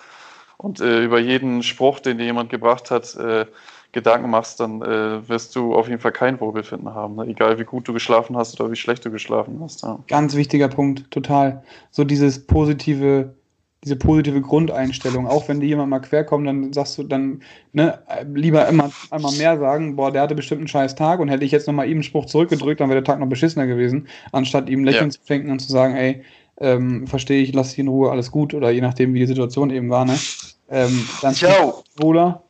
und 0.56 0.80
äh, 0.80 1.04
über 1.04 1.20
jeden 1.20 1.62
Spruch, 1.62 2.00
den 2.00 2.18
dir 2.18 2.24
jemand 2.24 2.50
gebracht 2.50 2.90
hat, 2.90 3.14
äh, 3.14 3.46
Gedanken 3.92 4.30
machst, 4.30 4.60
dann 4.60 4.82
äh, 4.82 5.28
wirst 5.28 5.54
du 5.56 5.74
auf 5.74 5.88
jeden 5.88 6.00
Fall 6.00 6.12
kein 6.12 6.40
Wohlbefinden 6.40 6.94
haben. 6.94 7.16
Ne? 7.16 7.26
Egal 7.26 7.58
wie 7.58 7.64
gut 7.64 7.88
du 7.88 7.92
geschlafen 7.92 8.36
hast 8.36 8.60
oder 8.60 8.70
wie 8.70 8.76
schlecht 8.76 9.04
du 9.04 9.10
geschlafen 9.10 9.58
hast. 9.60 9.82
Ja. 9.82 9.98
Ganz 10.06 10.36
wichtiger 10.36 10.68
Punkt, 10.68 11.10
total. 11.10 11.64
So 11.90 12.04
dieses 12.04 12.46
positive 12.46 13.34
diese 13.82 13.96
positive 13.96 14.40
Grundeinstellung. 14.42 15.26
Auch 15.26 15.48
wenn 15.48 15.60
dir 15.60 15.68
jemand 15.68 15.88
mal 15.88 16.00
querkommt, 16.00 16.46
dann 16.46 16.72
sagst 16.72 16.98
du 16.98 17.02
dann, 17.02 17.42
ne, 17.72 17.98
lieber 18.34 18.68
immer 18.68 18.90
einmal 19.10 19.32
mehr 19.32 19.58
sagen, 19.58 19.96
boah, 19.96 20.12
der 20.12 20.22
hatte 20.22 20.34
bestimmt 20.34 20.60
einen 20.60 20.68
scheiß 20.68 20.96
Tag 20.96 21.20
und 21.20 21.28
hätte 21.28 21.44
ich 21.44 21.52
jetzt 21.52 21.66
nochmal 21.66 21.86
ihm 21.86 21.98
einen 21.98 22.02
Spruch 22.02 22.26
zurückgedrückt, 22.26 22.80
dann 22.80 22.90
wäre 22.90 23.00
der 23.00 23.10
Tag 23.10 23.20
noch 23.20 23.28
beschissener 23.28 23.66
gewesen, 23.66 24.08
anstatt 24.32 24.68
ihm 24.68 24.84
Lächeln 24.84 25.10
ja. 25.10 25.10
zu 25.10 25.20
schenken 25.26 25.50
und 25.50 25.60
zu 25.60 25.72
sagen, 25.72 25.96
ey, 25.96 26.22
ähm, 26.58 27.06
verstehe 27.06 27.42
ich, 27.42 27.54
lass 27.54 27.70
dich 27.70 27.78
in 27.78 27.88
Ruhe, 27.88 28.10
alles 28.10 28.30
gut, 28.30 28.52
oder 28.52 28.70
je 28.70 28.82
nachdem, 28.82 29.14
wie 29.14 29.20
die 29.20 29.26
Situation 29.26 29.70
eben 29.70 29.88
war, 29.88 30.04
ne? 30.04 30.18
Ähm, 30.68 31.08
dann 31.22 31.34
wohler. 31.96 32.42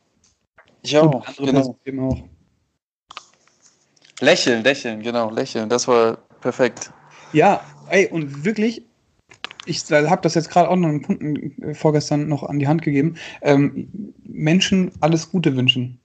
Jo, 0.83 1.23
genau. 1.37 1.77
Eben 1.85 1.99
auch. 1.99 2.17
Lächeln, 4.19 4.63
lächeln, 4.63 5.01
genau, 5.01 5.31
lächeln, 5.31 5.69
das 5.69 5.87
war 5.87 6.17
perfekt. 6.41 6.91
Ja, 7.31 7.61
ey, 7.89 8.07
und 8.07 8.43
wirklich, 8.43 8.83
ich 9.71 9.91
habe 9.91 10.21
das 10.21 10.35
jetzt 10.35 10.49
gerade 10.49 10.69
auch 10.69 10.75
noch 10.75 10.89
einen 10.89 11.01
Punkt 11.01 11.23
äh, 11.63 11.73
vorgestern 11.73 12.27
noch 12.27 12.43
an 12.43 12.59
die 12.59 12.67
Hand 12.67 12.81
gegeben. 12.81 13.15
Ähm, 13.41 14.13
Menschen 14.23 14.91
alles 14.99 15.31
Gute 15.31 15.55
wünschen. 15.55 16.01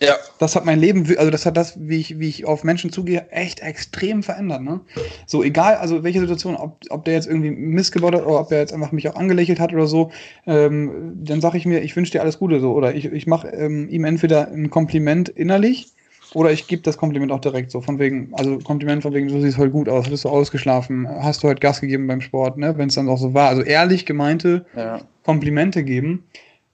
Ja. 0.00 0.16
Das 0.38 0.54
hat 0.54 0.66
mein 0.66 0.78
Leben, 0.78 1.06
also 1.16 1.30
das 1.30 1.46
hat 1.46 1.56
das, 1.56 1.78
wie 1.80 1.96
ich, 1.96 2.18
wie 2.18 2.28
ich 2.28 2.44
auf 2.44 2.64
Menschen 2.64 2.92
zugehe, 2.92 3.30
echt 3.30 3.60
extrem 3.60 4.22
verändert. 4.22 4.60
Ne? 4.60 4.80
So, 5.26 5.42
egal, 5.42 5.76
also 5.76 6.02
welche 6.04 6.20
Situation, 6.20 6.54
ob, 6.54 6.80
ob 6.90 7.06
der 7.06 7.14
jetzt 7.14 7.26
irgendwie 7.26 7.50
missgebaut 7.50 8.14
hat 8.14 8.26
oder 8.26 8.40
ob 8.40 8.52
er 8.52 8.58
jetzt 8.58 8.74
einfach 8.74 8.92
mich 8.92 9.08
auch 9.08 9.16
angelächelt 9.16 9.58
hat 9.58 9.72
oder 9.72 9.86
so, 9.86 10.10
ähm, 10.46 11.14
dann 11.24 11.40
sage 11.40 11.56
ich 11.56 11.64
mir, 11.64 11.80
ich 11.80 11.96
wünsche 11.96 12.12
dir 12.12 12.20
alles 12.20 12.38
Gute 12.38 12.60
so. 12.60 12.74
Oder 12.74 12.94
ich, 12.94 13.06
ich 13.06 13.26
mache 13.26 13.48
ähm, 13.48 13.88
ihm 13.88 14.04
entweder 14.04 14.48
ein 14.48 14.68
Kompliment 14.68 15.30
innerlich 15.30 15.95
oder 16.34 16.52
ich 16.52 16.66
gebe 16.66 16.82
das 16.82 16.96
Kompliment 16.98 17.32
auch 17.32 17.40
direkt 17.40 17.70
so, 17.70 17.80
von 17.80 17.98
wegen, 17.98 18.32
also 18.34 18.58
Kompliment 18.58 19.02
von 19.02 19.14
wegen, 19.14 19.28
du 19.28 19.40
siehst 19.40 19.58
heute 19.58 19.70
gut 19.70 19.88
aus, 19.88 20.08
bist 20.08 20.24
du 20.24 20.28
ausgeschlafen, 20.28 21.08
hast 21.08 21.42
du 21.42 21.48
heute 21.48 21.60
Gas 21.60 21.80
gegeben 21.80 22.06
beim 22.06 22.20
Sport, 22.20 22.58
ne, 22.58 22.76
wenn 22.76 22.88
es 22.88 22.94
dann 22.94 23.08
auch 23.08 23.18
so 23.18 23.34
war. 23.34 23.48
Also 23.48 23.62
ehrlich 23.62 24.06
gemeinte 24.06 24.66
ja. 24.74 25.00
Komplimente 25.24 25.84
geben, 25.84 26.24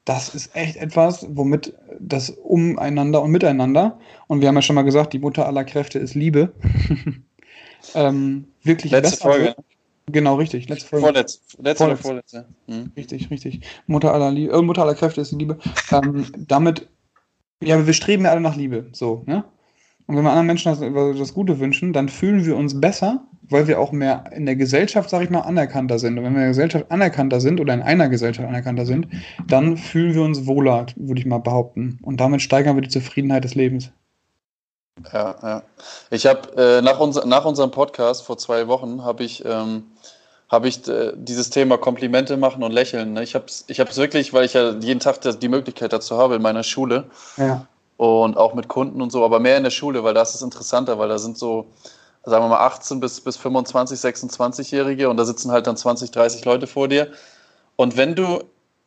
das 0.04 0.34
ist 0.34 0.54
echt 0.56 0.76
etwas, 0.76 1.26
womit 1.30 1.74
das 2.00 2.30
umeinander 2.30 3.22
und 3.22 3.30
miteinander, 3.30 3.98
und 4.26 4.40
wir 4.40 4.48
haben 4.48 4.56
ja 4.56 4.62
schon 4.62 4.74
mal 4.74 4.82
gesagt, 4.82 5.12
die 5.12 5.18
Mutter 5.18 5.46
aller 5.46 5.64
Kräfte 5.64 5.98
ist 5.98 6.14
Liebe, 6.14 6.52
ähm, 7.94 8.46
wirklich 8.62 8.92
Letzte 8.92 9.16
Folge. 9.18 9.44
Wird. 9.44 9.56
Genau, 10.06 10.34
richtig. 10.34 10.68
Letzte 10.68 10.88
Folge. 10.88 11.06
Vorletz, 11.06 11.40
letzte 11.58 11.84
vorletzte. 11.84 12.02
vorletzte. 12.02 12.46
Hm. 12.66 12.92
Richtig, 12.96 13.30
richtig. 13.30 13.60
Mutter 13.86 14.12
aller, 14.12 14.32
Liebe, 14.32 14.52
äh, 14.52 14.62
Mutter 14.62 14.82
aller 14.82 14.94
Kräfte 14.94 15.20
ist 15.20 15.30
die 15.30 15.36
Liebe. 15.36 15.58
Ähm, 15.92 16.26
damit, 16.36 16.88
ja, 17.62 17.86
wir 17.86 17.92
streben 17.92 18.24
ja 18.24 18.30
alle 18.30 18.40
nach 18.40 18.56
Liebe. 18.56 18.86
So, 18.92 19.22
ne? 19.26 19.44
Und 20.06 20.16
wenn 20.16 20.24
wir 20.24 20.30
anderen 20.30 20.46
Menschen 20.46 20.70
das, 20.70 20.80
das 21.18 21.34
Gute 21.34 21.60
wünschen, 21.60 21.92
dann 21.92 22.08
fühlen 22.08 22.44
wir 22.44 22.56
uns 22.56 22.80
besser, 22.80 23.24
weil 23.42 23.68
wir 23.68 23.78
auch 23.78 23.92
mehr 23.92 24.24
in 24.34 24.46
der 24.46 24.56
Gesellschaft, 24.56 25.10
sag 25.10 25.22
ich 25.22 25.30
mal, 25.30 25.40
anerkannter 25.40 25.98
sind. 25.98 26.18
Und 26.18 26.24
wenn 26.24 26.32
wir 26.32 26.40
in 26.40 26.44
der 26.44 26.48
Gesellschaft 26.48 26.90
anerkannter 26.90 27.40
sind 27.40 27.60
oder 27.60 27.72
in 27.74 27.82
einer 27.82 28.08
Gesellschaft 28.08 28.48
anerkannter 28.48 28.84
sind, 28.84 29.06
dann 29.46 29.76
fühlen 29.76 30.14
wir 30.14 30.22
uns 30.22 30.46
wohler, 30.46 30.86
würde 30.96 31.20
ich 31.20 31.26
mal 31.26 31.38
behaupten. 31.38 31.98
Und 32.02 32.20
damit 32.20 32.42
steigern 32.42 32.76
wir 32.76 32.82
die 32.82 32.88
Zufriedenheit 32.88 33.44
des 33.44 33.54
Lebens. 33.54 33.90
Ja, 35.12 35.36
ja. 35.42 35.62
Ich 36.10 36.26
habe 36.26 36.56
äh, 36.56 36.82
nach, 36.82 37.00
uns, 37.00 37.24
nach 37.24 37.44
unserem 37.44 37.70
Podcast 37.70 38.24
vor 38.24 38.38
zwei 38.38 38.68
Wochen 38.68 39.02
habe 39.02 39.24
ich, 39.24 39.44
ähm, 39.44 39.84
hab 40.52 40.66
ich 40.66 40.86
äh, 40.86 41.12
dieses 41.16 41.48
Thema 41.48 41.78
Komplimente 41.78 42.36
machen 42.36 42.62
und 42.62 42.72
lächeln. 42.72 43.14
Ne? 43.14 43.22
Ich 43.22 43.34
habe 43.34 43.46
es 43.46 43.64
ich 43.68 43.78
wirklich, 43.96 44.34
weil 44.34 44.44
ich 44.44 44.52
ja 44.52 44.72
jeden 44.72 45.00
Tag 45.00 45.18
die 45.22 45.48
Möglichkeit 45.48 45.94
dazu 45.94 46.18
habe 46.18 46.36
in 46.36 46.42
meiner 46.42 46.62
Schule 46.62 47.04
ja. 47.38 47.66
und 47.96 48.36
auch 48.36 48.52
mit 48.52 48.68
Kunden 48.68 49.00
und 49.00 49.10
so, 49.10 49.24
aber 49.24 49.40
mehr 49.40 49.56
in 49.56 49.62
der 49.62 49.70
Schule, 49.70 50.04
weil 50.04 50.12
das 50.12 50.34
ist 50.34 50.42
interessanter, 50.42 50.98
weil 50.98 51.08
da 51.08 51.16
sind 51.16 51.38
so, 51.38 51.68
sagen 52.22 52.44
wir 52.44 52.50
mal, 52.50 52.66
18 52.66 53.00
bis, 53.00 53.22
bis 53.22 53.38
25, 53.38 53.98
26-Jährige 53.98 55.08
und 55.08 55.16
da 55.16 55.24
sitzen 55.24 55.50
halt 55.50 55.66
dann 55.66 55.78
20, 55.78 56.10
30 56.10 56.44
Leute 56.44 56.66
vor 56.66 56.86
dir. 56.86 57.08
Und 57.76 57.96
wenn 57.96 58.14
du 58.14 58.40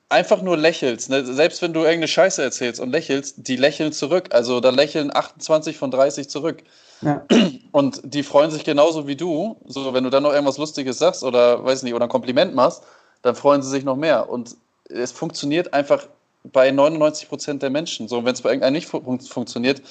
einfach 0.09 0.41
nur 0.41 0.57
lächelst, 0.57 1.09
ne? 1.09 1.25
selbst 1.25 1.61
wenn 1.61 1.73
du 1.73 1.79
irgendeine 1.79 2.07
Scheiße 2.07 2.41
erzählst 2.41 2.79
und 2.79 2.91
lächelst, 2.91 3.47
die 3.47 3.55
lächeln 3.55 3.91
zurück. 3.91 4.29
Also 4.31 4.59
da 4.59 4.69
lächeln 4.69 5.15
28 5.15 5.77
von 5.77 5.91
30 5.91 6.29
zurück. 6.29 6.63
Ja. 7.01 7.25
Und 7.71 8.01
die 8.03 8.23
freuen 8.23 8.51
sich 8.51 8.63
genauso 8.63 9.07
wie 9.07 9.15
du. 9.15 9.57
So, 9.65 9.93
wenn 9.93 10.03
du 10.03 10.09
dann 10.09 10.23
noch 10.23 10.31
irgendwas 10.31 10.57
Lustiges 10.57 10.99
sagst 10.99 11.23
oder 11.23 11.63
weiß 11.63 11.83
nicht, 11.83 11.93
oder 11.93 12.05
ein 12.05 12.09
Kompliment 12.09 12.53
machst, 12.55 12.83
dann 13.21 13.35
freuen 13.35 13.61
sie 13.61 13.69
sich 13.69 13.83
noch 13.83 13.95
mehr. 13.95 14.29
Und 14.29 14.55
es 14.89 15.11
funktioniert 15.11 15.73
einfach 15.73 16.07
bei 16.43 16.71
99 16.71 17.27
Prozent 17.27 17.63
der 17.63 17.71
Menschen. 17.71 18.07
So, 18.07 18.23
wenn 18.23 18.33
es 18.33 18.41
bei 18.41 18.49
irgendeinem 18.49 18.73
nicht 18.73 18.87
fun 18.87 19.19
funktioniert, 19.19 19.81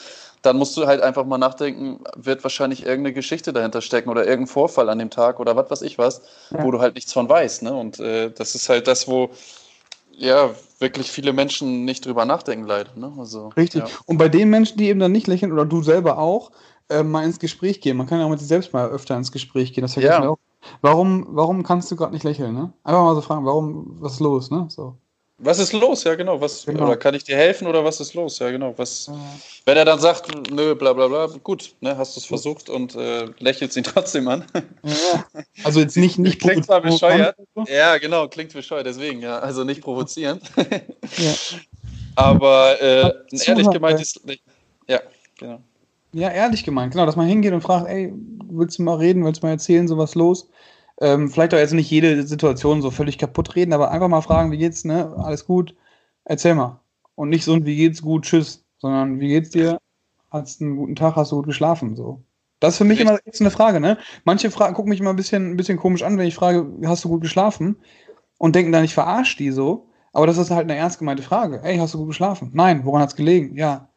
dann 0.42 0.56
musst 0.56 0.76
du 0.76 0.86
halt 0.86 1.00
einfach 1.00 1.24
mal 1.24 1.38
nachdenken, 1.38 2.04
wird 2.16 2.44
wahrscheinlich 2.44 2.84
irgendeine 2.84 3.14
Geschichte 3.14 3.52
dahinter 3.52 3.80
stecken 3.80 4.10
oder 4.10 4.24
irgendein 4.24 4.52
Vorfall 4.52 4.88
an 4.88 4.98
dem 4.98 5.10
Tag 5.10 5.40
oder 5.40 5.56
was 5.56 5.70
weiß 5.70 5.82
ich 5.82 5.98
was, 5.98 6.22
ja. 6.50 6.62
wo 6.62 6.70
du 6.70 6.80
halt 6.80 6.94
nichts 6.94 7.12
von 7.12 7.28
weißt. 7.28 7.62
Ne? 7.62 7.74
Und 7.74 7.98
äh, 7.98 8.30
das 8.30 8.54
ist 8.54 8.68
halt 8.68 8.86
das, 8.86 9.08
wo 9.08 9.30
ja, 10.18 10.50
wirklich 10.78 11.10
viele 11.10 11.32
Menschen 11.32 11.84
nicht 11.84 12.04
drüber 12.06 12.24
nachdenken, 12.24 12.66
leider. 12.66 12.90
Ne? 12.96 13.12
Also, 13.18 13.48
Richtig. 13.56 13.82
Ja. 13.82 13.88
Und 14.06 14.18
bei 14.18 14.28
den 14.28 14.50
Menschen, 14.50 14.78
die 14.78 14.88
eben 14.88 15.00
dann 15.00 15.12
nicht 15.12 15.26
lächeln, 15.26 15.52
oder 15.52 15.64
du 15.64 15.82
selber 15.82 16.18
auch, 16.18 16.50
äh, 16.88 17.02
mal 17.02 17.24
ins 17.24 17.38
Gespräch 17.38 17.80
gehen. 17.80 17.96
Man 17.96 18.06
kann 18.06 18.18
ja 18.18 18.26
auch 18.26 18.30
mit 18.30 18.38
sich 18.38 18.48
selbst 18.48 18.72
mal 18.72 18.88
öfter 18.88 19.16
ins 19.16 19.32
Gespräch 19.32 19.72
gehen. 19.72 19.82
Das 19.82 19.94
ja. 19.96 20.28
auch. 20.28 20.38
Warum, 20.80 21.26
warum 21.30 21.62
kannst 21.62 21.90
du 21.90 21.96
gerade 21.96 22.12
nicht 22.12 22.24
lächeln? 22.24 22.54
Ne? 22.54 22.72
Einfach 22.84 23.02
mal 23.02 23.14
so 23.14 23.20
fragen, 23.20 23.44
warum, 23.44 23.96
was 24.00 24.14
ist 24.14 24.20
los? 24.20 24.50
Ne? 24.50 24.66
So. 24.68 24.96
Was 25.38 25.58
ist 25.58 25.72
los? 25.72 26.04
Ja, 26.04 26.14
genau. 26.14 26.40
Was, 26.40 26.64
genau. 26.64 26.86
Oder 26.86 26.96
kann 26.96 27.14
ich 27.14 27.24
dir 27.24 27.36
helfen 27.36 27.66
oder 27.66 27.84
was 27.84 27.98
ist 28.00 28.14
los? 28.14 28.38
Ja, 28.38 28.50
genau. 28.50 28.72
Was, 28.76 29.06
ja. 29.06 29.14
Wenn 29.66 29.76
er 29.76 29.84
dann 29.84 29.98
sagt, 29.98 30.28
nö, 30.50 30.74
bla 30.76 30.92
bla 30.92 31.08
bla, 31.08 31.26
gut, 31.42 31.74
ne, 31.80 31.96
hast 31.96 32.14
du 32.14 32.20
es 32.20 32.26
versucht 32.26 32.70
und 32.70 32.94
äh, 32.94 33.26
lächelt 33.38 33.76
ihn 33.76 33.82
trotzdem 33.84 34.28
an. 34.28 34.44
Ja. 34.84 35.24
Also 35.64 35.80
jetzt 35.80 35.96
nicht, 35.96 36.18
nicht 36.18 36.40
Klingt 36.40 36.66
zwar 36.66 36.80
bescheuert. 36.80 37.36
Ja, 37.66 37.98
genau, 37.98 38.28
klingt 38.28 38.52
bescheuert, 38.52 38.86
deswegen, 38.86 39.20
ja. 39.20 39.40
Also 39.40 39.64
nicht 39.64 39.80
provozieren. 39.80 40.40
Ja. 41.16 41.34
Aber 42.16 42.80
äh, 42.80 43.04
ein 43.32 43.40
ehrlich 43.44 43.70
gemeintes. 43.70 44.20
Ja, 44.86 45.00
genau. 45.36 45.60
Ja, 46.12 46.30
ehrlich 46.30 46.62
gemeint, 46.62 46.92
genau, 46.92 47.06
dass 47.06 47.16
man 47.16 47.26
hingeht 47.26 47.52
und 47.52 47.60
fragt, 47.60 47.88
ey, 47.88 48.12
willst 48.48 48.78
du 48.78 48.82
mal 48.82 48.98
reden, 48.98 49.24
willst 49.24 49.42
du 49.42 49.46
mal 49.46 49.52
erzählen, 49.52 49.88
so 49.88 49.98
was 49.98 50.14
los? 50.14 50.48
Ähm, 51.00 51.28
vielleicht 51.28 51.54
auch 51.54 51.58
jetzt 51.58 51.72
nicht 51.72 51.90
jede 51.90 52.26
Situation 52.26 52.82
so 52.82 52.90
völlig 52.90 53.18
kaputt 53.18 53.56
reden, 53.56 53.72
aber 53.72 53.90
einfach 53.90 54.08
mal 54.08 54.20
fragen, 54.20 54.52
wie 54.52 54.58
geht's, 54.58 54.84
ne? 54.84 55.12
Alles 55.16 55.44
gut? 55.46 55.74
Erzähl 56.24 56.54
mal. 56.54 56.80
Und 57.16 57.28
nicht 57.28 57.44
so 57.44 57.52
ein 57.54 57.66
wie 57.66 57.76
geht's 57.76 58.02
gut, 58.02 58.24
tschüss, 58.24 58.64
sondern 58.78 59.20
wie 59.20 59.28
geht's 59.28 59.50
dir? 59.50 59.78
Hast 60.30 60.60
einen 60.60 60.76
guten 60.76 60.96
Tag, 60.96 61.16
hast 61.16 61.32
du 61.32 61.36
gut 61.36 61.46
geschlafen? 61.46 61.96
So. 61.96 62.22
Das 62.60 62.74
ist 62.74 62.78
für 62.78 62.84
mich 62.84 63.00
immer 63.00 63.18
jetzt 63.24 63.40
eine 63.40 63.50
Frage, 63.50 63.80
ne? 63.80 63.98
Manche 64.24 64.50
fragen, 64.50 64.74
gucken 64.74 64.90
mich 64.90 65.00
immer 65.00 65.10
ein 65.10 65.16
bisschen, 65.16 65.50
ein 65.50 65.56
bisschen 65.56 65.78
komisch 65.78 66.02
an, 66.02 66.16
wenn 66.18 66.26
ich 66.26 66.34
frage, 66.34 66.66
hast 66.86 67.04
du 67.04 67.08
gut 67.08 67.20
geschlafen? 67.22 67.76
Und 68.38 68.56
denken 68.56 68.72
dann, 68.72 68.84
ich 68.84 68.94
verarsche 68.94 69.36
die 69.36 69.50
so. 69.50 69.88
Aber 70.12 70.26
das 70.26 70.38
ist 70.38 70.50
halt 70.50 70.64
eine 70.70 70.76
ernst 70.76 70.98
gemeinte 70.98 71.22
Frage. 71.22 71.60
Ey, 71.62 71.76
hast 71.76 71.94
du 71.94 71.98
gut 71.98 72.08
geschlafen? 72.08 72.50
Nein, 72.54 72.84
woran 72.84 73.02
hat's 73.02 73.16
gelegen? 73.16 73.56
Ja. 73.56 73.88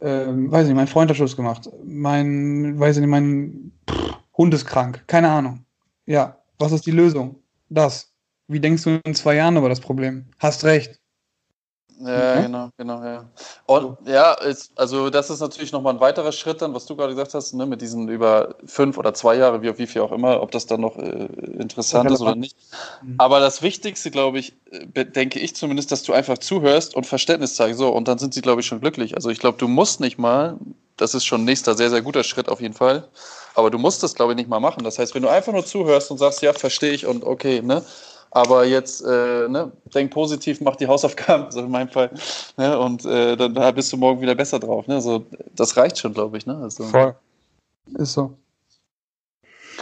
Ähm, 0.00 0.50
weiß 0.50 0.66
nicht, 0.66 0.76
mein 0.76 0.86
Freund 0.86 1.10
hat 1.10 1.16
Schluss 1.16 1.36
gemacht. 1.36 1.70
Mein, 1.84 2.78
weiß 2.78 2.96
ich 2.96 3.00
nicht, 3.02 3.10
mein 3.10 3.72
pff, 3.88 4.14
Hund 4.36 4.52
ist 4.54 4.66
krank. 4.66 5.04
Keine 5.06 5.30
Ahnung. 5.30 5.64
Ja, 6.06 6.39
was 6.60 6.72
ist 6.72 6.86
die 6.86 6.92
Lösung? 6.92 7.42
Das. 7.68 8.12
Wie 8.48 8.60
denkst 8.60 8.84
du 8.84 9.00
in 9.04 9.14
zwei 9.14 9.36
Jahren 9.36 9.56
über 9.56 9.68
das 9.68 9.80
Problem? 9.80 10.26
Hast 10.38 10.64
recht. 10.64 11.00
Ja, 12.02 12.36
mhm. 12.36 12.42
genau, 12.42 12.70
genau, 12.78 13.04
ja. 13.04 13.30
Und 13.66 13.98
ja, 14.08 14.32
ist, 14.32 14.72
also 14.76 15.10
das 15.10 15.28
ist 15.28 15.40
natürlich 15.40 15.70
nochmal 15.70 15.94
ein 15.94 16.00
weiterer 16.00 16.32
Schritt 16.32 16.62
dann, 16.62 16.72
was 16.72 16.86
du 16.86 16.96
gerade 16.96 17.12
gesagt 17.12 17.34
hast, 17.34 17.52
ne, 17.52 17.66
mit 17.66 17.82
diesen 17.82 18.08
über 18.08 18.54
fünf 18.64 18.96
oder 18.96 19.12
zwei 19.12 19.36
Jahre, 19.36 19.60
wie, 19.60 19.78
wie 19.78 19.86
viel 19.86 20.00
auch 20.00 20.12
immer, 20.12 20.42
ob 20.42 20.50
das 20.50 20.64
dann 20.64 20.80
noch 20.80 20.96
äh, 20.96 21.28
interessant 21.58 22.10
ist 22.10 22.22
oder 22.22 22.36
nicht. 22.36 22.56
Mhm. 23.02 23.16
Aber 23.18 23.38
das 23.40 23.60
Wichtigste, 23.60 24.10
glaube 24.10 24.38
ich, 24.38 24.54
denke 24.94 25.38
ich 25.40 25.54
zumindest, 25.54 25.92
dass 25.92 26.02
du 26.02 26.14
einfach 26.14 26.38
zuhörst 26.38 26.94
und 26.94 27.06
Verständnis 27.06 27.54
zeigst. 27.54 27.78
So, 27.78 27.90
und 27.90 28.08
dann 28.08 28.18
sind 28.18 28.32
sie, 28.32 28.40
glaube 28.40 28.62
ich, 28.62 28.66
schon 28.66 28.80
glücklich. 28.80 29.14
Also 29.14 29.28
ich 29.28 29.38
glaube, 29.38 29.58
du 29.58 29.68
musst 29.68 30.00
nicht 30.00 30.18
mal, 30.18 30.56
das 30.96 31.14
ist 31.14 31.26
schon 31.26 31.42
ein 31.42 31.44
nächster 31.44 31.74
sehr, 31.74 31.90
sehr 31.90 32.02
guter 32.02 32.24
Schritt 32.24 32.48
auf 32.48 32.62
jeden 32.62 32.74
Fall, 32.74 33.08
aber 33.60 33.70
du 33.70 33.78
musst 33.78 34.02
das, 34.02 34.14
glaube 34.14 34.32
ich, 34.32 34.36
nicht 34.36 34.48
mal 34.48 34.60
machen. 34.60 34.82
Das 34.84 34.98
heißt, 34.98 35.14
wenn 35.14 35.22
du 35.22 35.28
einfach 35.28 35.52
nur 35.52 35.64
zuhörst 35.64 36.10
und 36.10 36.18
sagst, 36.18 36.42
ja, 36.42 36.52
verstehe 36.52 36.92
ich 36.92 37.06
und 37.06 37.24
okay, 37.24 37.62
ne? 37.62 37.82
Aber 38.32 38.64
jetzt 38.64 39.02
äh, 39.02 39.48
ne, 39.48 39.72
denk 39.94 40.12
positiv, 40.12 40.60
mach 40.60 40.76
die 40.76 40.86
Hausaufgaben, 40.86 41.50
so 41.50 41.60
in 41.60 41.70
meinem 41.70 41.88
Fall. 41.88 42.10
Ne, 42.56 42.78
und 42.78 43.04
äh, 43.04 43.36
dann 43.36 43.74
bist 43.74 43.92
du 43.92 43.96
morgen 43.96 44.20
wieder 44.20 44.34
besser 44.34 44.58
drauf. 44.58 44.86
Ne? 44.86 44.96
Also, 44.96 45.24
das 45.54 45.76
reicht 45.76 45.98
schon, 45.98 46.14
glaube 46.14 46.38
ich. 46.38 46.46
Ne? 46.46 46.56
Also, 46.56 46.84
Voll. 46.84 47.14
Ist 47.98 48.12
so. 48.12 48.36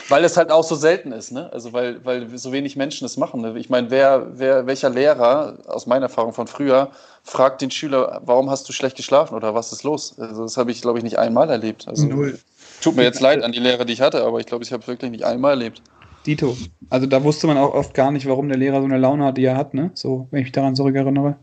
Weil 0.08 0.24
es 0.24 0.36
halt 0.36 0.50
auch 0.50 0.64
so 0.64 0.74
selten 0.74 1.12
ist, 1.12 1.32
ne? 1.32 1.52
Also 1.52 1.72
weil, 1.72 2.04
weil 2.04 2.38
so 2.38 2.52
wenig 2.52 2.76
Menschen 2.76 3.04
es 3.04 3.16
machen. 3.16 3.42
Ne? 3.42 3.58
Ich 3.58 3.68
meine, 3.68 3.90
wer, 3.90 4.38
wer, 4.38 4.66
welcher 4.66 4.88
Lehrer, 4.88 5.58
aus 5.66 5.86
meiner 5.86 6.06
Erfahrung 6.06 6.32
von 6.32 6.46
früher, 6.46 6.90
fragt 7.24 7.60
den 7.60 7.70
Schüler, 7.70 8.22
warum 8.24 8.48
hast 8.48 8.68
du 8.68 8.72
schlecht 8.72 8.96
geschlafen 8.96 9.34
oder 9.34 9.54
was 9.54 9.72
ist 9.72 9.82
los? 9.82 10.14
Also 10.18 10.44
das 10.44 10.56
habe 10.56 10.70
ich, 10.70 10.80
glaube 10.80 10.98
ich, 10.98 11.04
nicht 11.04 11.18
einmal 11.18 11.50
erlebt. 11.50 11.86
Also, 11.88 12.06
Null. 12.06 12.38
Tut 12.80 12.96
mir 12.96 13.02
jetzt 13.02 13.20
leid 13.20 13.42
an 13.42 13.52
die 13.52 13.58
Lehrer, 13.58 13.84
die 13.84 13.92
ich 13.92 14.00
hatte, 14.00 14.22
aber 14.24 14.38
ich 14.38 14.46
glaube, 14.46 14.64
ich 14.64 14.72
habe 14.72 14.82
es 14.82 14.88
wirklich 14.88 15.10
nicht 15.10 15.24
einmal 15.24 15.52
erlebt. 15.52 15.82
Dito. 16.26 16.56
Also 16.90 17.06
da 17.06 17.22
wusste 17.24 17.46
man 17.46 17.58
auch 17.58 17.74
oft 17.74 17.94
gar 17.94 18.10
nicht, 18.10 18.26
warum 18.26 18.48
der 18.48 18.58
Lehrer 18.58 18.80
so 18.80 18.84
eine 18.84 18.98
Laune 18.98 19.24
hat, 19.24 19.36
die 19.36 19.44
er 19.44 19.56
hat, 19.56 19.74
ne? 19.74 19.90
So, 19.94 20.28
wenn 20.30 20.40
ich 20.40 20.46
mich 20.46 20.52
daran 20.52 20.76
zurückerinnere. 20.76 21.36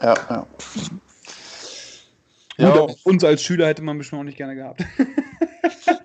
Ja, 0.00 0.14
ja. 0.30 0.46
Ja, 2.56 2.70
Gut, 2.70 2.96
uns 3.04 3.24
als 3.24 3.42
Schüler 3.42 3.66
hätte 3.66 3.82
man 3.82 3.98
bestimmt 3.98 4.20
auch 4.20 4.24
nicht 4.24 4.36
gerne 4.36 4.54
gehabt. 4.54 4.84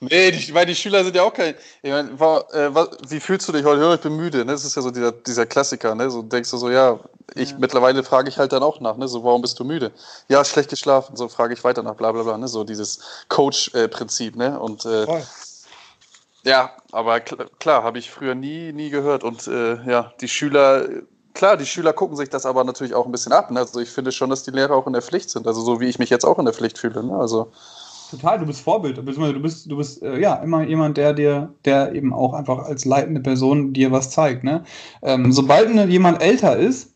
nee, 0.00 0.30
die, 0.30 0.52
weil 0.54 0.66
die 0.66 0.74
Schüler 0.74 1.04
sind 1.04 1.14
ja 1.14 1.22
auch 1.22 1.32
kein. 1.32 1.54
Ich 1.82 1.90
meine, 1.90 2.18
war, 2.18 2.52
äh, 2.54 2.74
was, 2.74 2.88
wie 3.08 3.20
fühlst 3.20 3.48
du 3.48 3.52
dich 3.52 3.64
heute? 3.64 3.80
Ja, 3.80 3.94
ich 3.94 4.00
bin 4.00 4.16
müde. 4.16 4.38
Ne? 4.38 4.52
Das 4.52 4.64
ist 4.64 4.76
ja 4.76 4.82
so 4.82 4.90
dieser, 4.90 5.12
dieser 5.12 5.46
Klassiker. 5.46 5.94
Ne? 5.94 6.10
So 6.10 6.22
denkst 6.22 6.50
du 6.50 6.56
so, 6.56 6.70
ja, 6.70 6.98
ich 7.34 7.50
ja. 7.50 7.56
mittlerweile 7.58 8.02
frage 8.02 8.28
ich 8.28 8.38
halt 8.38 8.52
dann 8.52 8.62
auch 8.62 8.80
nach. 8.80 8.96
Ne? 8.96 9.08
So, 9.08 9.24
warum 9.24 9.42
bist 9.42 9.58
du 9.58 9.64
müde? 9.64 9.92
Ja, 10.28 10.44
schlecht 10.44 10.70
geschlafen. 10.70 11.16
So 11.16 11.28
frage 11.28 11.54
ich 11.54 11.62
weiter 11.64 11.82
nach, 11.82 11.94
bla 11.94 12.12
bla 12.12 12.22
bla. 12.22 12.38
Ne? 12.38 12.48
So 12.48 12.64
dieses 12.64 13.00
Coach-Prinzip. 13.28 14.36
ne? 14.36 14.58
Und 14.58 14.84
äh, 14.84 15.06
ja, 16.44 16.72
aber 16.90 17.20
klar, 17.20 17.46
klar 17.60 17.82
habe 17.84 17.98
ich 17.98 18.10
früher 18.10 18.34
nie, 18.34 18.72
nie 18.72 18.90
gehört. 18.90 19.22
Und 19.22 19.46
äh, 19.46 19.82
ja, 19.88 20.12
die 20.20 20.28
Schüler 20.28 20.88
klar, 21.34 21.56
die 21.56 21.66
Schüler 21.66 21.92
gucken 21.92 22.16
sich 22.16 22.30
das 22.30 22.46
aber 22.46 22.64
natürlich 22.64 22.94
auch 22.94 23.06
ein 23.06 23.12
bisschen 23.12 23.32
ab. 23.32 23.50
Ne? 23.50 23.60
Also 23.60 23.80
ich 23.80 23.90
finde 23.90 24.12
schon, 24.12 24.30
dass 24.30 24.42
die 24.42 24.50
Lehrer 24.50 24.74
auch 24.74 24.86
in 24.86 24.92
der 24.92 25.02
Pflicht 25.02 25.30
sind. 25.30 25.46
Also 25.46 25.62
so 25.62 25.80
wie 25.80 25.88
ich 25.88 25.98
mich 25.98 26.10
jetzt 26.10 26.24
auch 26.24 26.38
in 26.38 26.44
der 26.44 26.54
Pflicht 26.54 26.78
fühle. 26.78 27.02
Ne? 27.02 27.16
Also 27.16 27.52
Total, 28.12 28.38
du 28.38 28.44
bist 28.44 28.60
Vorbild. 28.60 28.98
Du 28.98 29.02
bist, 29.02 29.70
du 29.70 29.76
bist 29.78 30.02
äh, 30.02 30.20
ja 30.20 30.34
immer 30.34 30.62
jemand, 30.64 30.98
der 30.98 31.14
dir, 31.14 31.54
der 31.64 31.94
eben 31.94 32.12
auch 32.12 32.34
einfach 32.34 32.58
als 32.58 32.84
leitende 32.84 33.22
Person 33.22 33.72
dir 33.72 33.90
was 33.90 34.10
zeigt. 34.10 34.44
Ne? 34.44 34.64
Ähm, 35.00 35.32
sobald 35.32 35.70
jemand 35.88 36.22
älter 36.22 36.58
ist, 36.58 36.94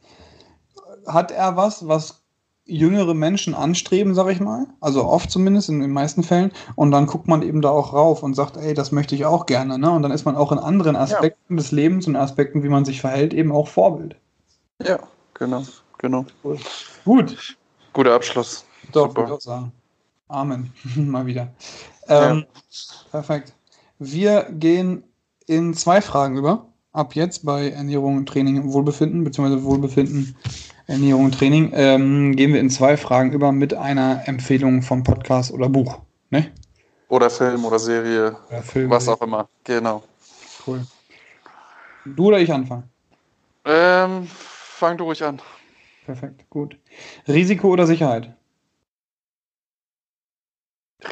hat 1.06 1.30
er 1.30 1.56
was, 1.56 1.88
was 1.88 2.22
jüngere 2.66 3.14
Menschen 3.14 3.54
anstreben, 3.54 4.14
sag 4.14 4.28
ich 4.28 4.40
mal. 4.40 4.66
Also 4.82 5.06
oft 5.06 5.30
zumindest, 5.30 5.70
in 5.70 5.80
den 5.80 5.90
meisten 5.90 6.22
Fällen. 6.22 6.52
Und 6.74 6.90
dann 6.90 7.06
guckt 7.06 7.28
man 7.28 7.40
eben 7.40 7.62
da 7.62 7.70
auch 7.70 7.94
rauf 7.94 8.22
und 8.22 8.34
sagt, 8.34 8.58
ey, 8.58 8.74
das 8.74 8.92
möchte 8.92 9.14
ich 9.14 9.24
auch 9.24 9.46
gerne. 9.46 9.78
Ne? 9.78 9.90
Und 9.90 10.02
dann 10.02 10.12
ist 10.12 10.26
man 10.26 10.36
auch 10.36 10.52
in 10.52 10.58
anderen 10.58 10.96
Aspekten 10.96 11.54
ja. 11.54 11.56
des 11.56 11.72
Lebens 11.72 12.06
und 12.06 12.16
Aspekten, 12.16 12.62
wie 12.62 12.68
man 12.68 12.84
sich 12.84 13.00
verhält, 13.00 13.32
eben 13.32 13.52
auch 13.52 13.68
Vorbild. 13.68 14.16
Ja, 14.84 14.98
genau, 15.32 15.62
genau. 15.96 16.26
Cool. 16.44 16.58
Gut. 17.06 17.56
Guter 17.94 18.12
Abschluss. 18.12 18.66
Doch, 18.92 19.16
würde 19.16 19.30
ich 19.30 19.36
auch 19.36 19.40
sagen. 19.40 19.72
Amen. 20.28 20.72
Mal 20.96 21.26
wieder. 21.26 21.48
Ähm, 22.08 22.46
ja. 22.70 22.84
Perfekt. 23.10 23.54
Wir 23.98 24.46
gehen 24.50 25.04
in 25.46 25.74
zwei 25.74 26.00
Fragen 26.00 26.36
über. 26.36 26.66
ab 26.92 27.14
jetzt 27.14 27.44
bei 27.44 27.70
Ernährung, 27.70 28.24
Training, 28.24 28.72
Wohlbefinden, 28.72 29.22
beziehungsweise 29.22 29.62
Wohlbefinden, 29.64 30.34
Ernährung, 30.86 31.30
Training, 31.30 31.72
ähm, 31.74 32.34
gehen 32.34 32.52
wir 32.52 32.60
in 32.60 32.70
zwei 32.70 32.96
Fragen 32.96 33.32
über 33.32 33.52
mit 33.52 33.74
einer 33.74 34.22
Empfehlung 34.26 34.82
vom 34.82 35.02
Podcast 35.02 35.52
oder 35.52 35.68
Buch. 35.68 35.98
Ne? 36.30 36.52
Oder 37.08 37.28
Film 37.30 37.64
oder 37.64 37.78
Serie, 37.78 38.36
oder 38.48 38.62
Film, 38.62 38.90
was 38.90 39.08
auch 39.08 39.20
immer. 39.20 39.48
Genau. 39.64 40.02
Cool. 40.66 40.86
Du 42.04 42.26
oder 42.26 42.38
ich 42.38 42.52
anfangen? 42.52 42.84
Ähm, 43.64 44.26
fang 44.28 44.96
du 44.96 45.04
ruhig 45.04 45.22
an. 45.22 45.40
Perfekt, 46.04 46.48
gut. 46.50 46.78
Risiko 47.26 47.68
oder 47.68 47.86
Sicherheit? 47.86 48.35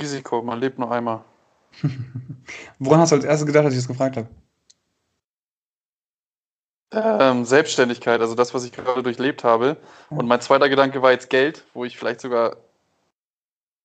Risiko, 0.01 0.43
man 0.43 0.61
lebt 0.61 0.79
nur 0.79 0.91
einmal. 0.91 1.25
Woran 2.79 3.01
hast 3.01 3.13
du 3.13 3.17
als 3.17 3.25
erstes 3.25 3.47
gedacht, 3.47 3.65
als 3.65 3.75
ich 3.75 3.81
das 3.81 3.89
gefragt 3.89 4.17
habe? 4.17 4.29
Ähm, 6.93 7.45
Selbstständigkeit, 7.45 8.21
also 8.21 8.35
das, 8.35 8.55
was 8.55 8.65
ich 8.65 8.73
gerade 8.73 9.03
durchlebt 9.03 9.43
habe. 9.43 9.77
Und 10.11 10.27
mein 10.27 10.41
zweiter 10.41 10.69
Gedanke 10.69 11.03
war 11.03 11.11
jetzt 11.11 11.29
Geld, 11.29 11.65
wo 11.75 11.85
ich 11.85 11.99
vielleicht 11.99 12.21
sogar 12.21 12.53
ein 12.53 12.57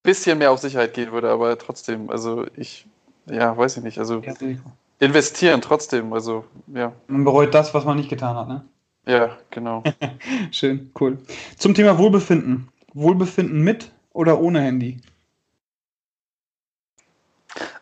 bisschen 0.02 0.38
mehr 0.38 0.52
auf 0.52 0.60
Sicherheit 0.60 0.94
gehen 0.94 1.10
würde, 1.10 1.30
aber 1.30 1.58
trotzdem, 1.58 2.08
also 2.10 2.46
ich, 2.56 2.86
ja, 3.26 3.56
weiß 3.56 3.78
ich 3.78 3.82
nicht, 3.82 3.98
also 3.98 4.22
investieren 5.00 5.60
trotzdem, 5.60 6.12
also 6.12 6.44
ja. 6.68 6.92
Man 7.08 7.24
bereut 7.24 7.52
das, 7.52 7.74
was 7.74 7.84
man 7.84 7.96
nicht 7.96 8.10
getan 8.10 8.36
hat, 8.36 8.48
ne? 8.48 8.64
Ja, 9.06 9.36
genau. 9.50 9.82
Schön, 10.52 10.92
cool. 11.00 11.18
Zum 11.58 11.74
Thema 11.74 11.98
Wohlbefinden. 11.98 12.68
Wohlbefinden 12.94 13.60
mit 13.60 13.90
oder 14.12 14.40
ohne 14.40 14.60
Handy? 14.60 15.00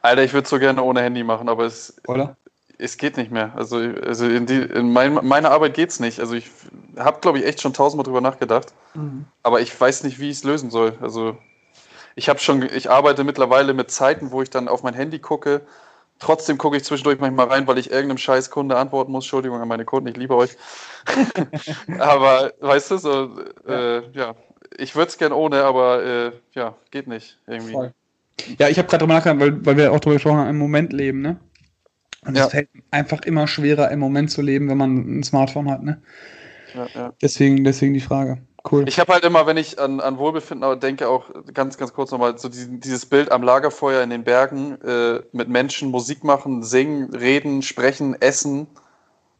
Alter, 0.03 0.23
ich 0.23 0.33
würde 0.33 0.49
so 0.49 0.59
gerne 0.59 0.83
ohne 0.83 1.03
Handy 1.03 1.25
machen, 1.25 1.49
aber 1.49 1.65
es, 1.65 2.01
Oder? 2.07 2.37
es 2.79 2.97
geht 2.97 3.17
nicht 3.17 3.31
mehr. 3.31 3.53
Also, 3.57 3.77
also 3.77 4.27
in, 4.27 4.47
die, 4.47 4.61
in 4.61 4.93
mein, 4.93 5.15
meiner 5.15 5.51
Arbeit 5.51 5.75
geht 5.75 5.91
es 5.91 6.01
nicht. 6.01 6.21
Also 6.21 6.35
ich 6.35 6.51
habe, 6.97 7.21
glaube 7.21 7.39
ich, 7.39 7.45
echt 7.45 7.61
schon 7.61 7.75
tausendmal 7.75 8.05
drüber 8.05 8.21
nachgedacht. 8.21 8.73
Mhm. 8.95 9.27
Aber 9.43 9.61
ich 9.61 9.79
weiß 9.79 10.05
nicht, 10.05 10.21
wie 10.21 10.31
ich 10.31 10.39
es 10.39 10.45
lösen 10.45 10.71
soll. 10.71 10.97
Also 11.01 11.37
ich 12.15 12.29
habe 12.29 12.39
schon, 12.39 12.63
ich 12.63 12.91
arbeite 12.91 13.25
mittlerweile 13.25 13.75
mit 13.75 13.91
Zeiten, 13.91 14.31
wo 14.31 14.43
ich 14.43 14.51
dann 14.51 14.69
auf 14.69 14.83
mein 14.83 14.95
Handy 14.95 15.19
gucke. 15.19 15.63
Trotzdem 16.21 16.59
gucke 16.59 16.77
ich 16.77 16.85
zwischendurch 16.85 17.21
manchmal 17.21 17.47
rein, 17.47 17.67
weil 17.67 17.79
ich 17.79 17.91
irgendeinem 17.91 18.19
scheiß 18.19 18.51
Kunde 18.51 18.77
antworten 18.77 19.13
muss. 19.13 19.25
Entschuldigung 19.25 19.61
an 19.61 19.69
meine 19.69 19.85
Kunden, 19.85 20.09
ich 20.09 20.17
liebe 20.17 20.35
euch. 20.35 20.57
aber 21.99 22.53
weißt 22.61 22.91
du, 22.91 22.97
so, 22.99 23.31
ja, 23.69 23.99
äh, 23.99 24.11
ja. 24.13 24.35
ich 24.77 24.97
würde 24.97 25.09
es 25.09 25.19
gern 25.19 25.33
ohne, 25.33 25.63
aber 25.63 26.03
äh, 26.03 26.33
ja, 26.55 26.75
geht 26.91 27.07
nicht 27.07 27.39
irgendwie. 27.47 27.73
Voll. 27.73 27.95
Ja, 28.59 28.69
ich 28.69 28.79
habe 28.79 28.89
gerade 28.89 29.03
drüber 29.03 29.15
nachgedacht, 29.15 29.41
weil, 29.41 29.67
weil 29.67 29.77
wir 29.77 29.93
auch 29.93 30.01
drüber 30.01 30.15
gesprochen 30.15 30.39
haben, 30.39 30.51
im 30.51 30.59
Moment 30.59 30.93
leben, 30.93 31.21
ne? 31.21 31.39
Und 32.27 32.37
ja. 32.37 32.47
es 32.47 32.51
fällt 32.51 32.69
einfach 32.91 33.23
immer 33.23 33.47
schwerer, 33.47 33.91
im 33.91 34.01
Moment 34.01 34.31
zu 34.31 34.43
leben, 34.43 34.69
wenn 34.69 34.79
man 34.79 35.19
ein 35.19 35.23
Smartphone 35.23 35.71
hat, 35.71 35.83
ne? 35.83 36.03
Ja, 36.75 36.87
ja. 36.95 37.13
Deswegen, 37.23 37.65
deswegen 37.65 37.95
die 37.95 38.01
Frage. 38.01 38.39
Cool. 38.71 38.89
Ich 38.89 38.99
habe 38.99 39.13
halt 39.13 39.25
immer, 39.25 39.47
wenn 39.47 39.57
ich 39.57 39.79
an, 39.79 40.01
an 40.01 40.19
Wohlbefinden 40.19 40.81
denke, 40.81 41.09
auch 41.09 41.31
ganz, 41.55 41.79
ganz 41.79 41.93
kurz 41.93 42.11
nochmal, 42.11 42.37
so 42.39 42.49
die, 42.49 42.81
dieses 42.81 43.07
Bild 43.07 43.31
am 43.31 43.43
Lagerfeuer 43.43 44.03
in 44.03 44.11
den 44.11 44.25
Bergen 44.25 44.81
äh, 44.83 45.21
mit 45.33 45.49
Menschen 45.49 45.91
Musik 45.91 46.25
machen, 46.25 46.63
singen, 46.63 47.15
reden, 47.15 47.63
sprechen, 47.63 48.21
essen. 48.21 48.67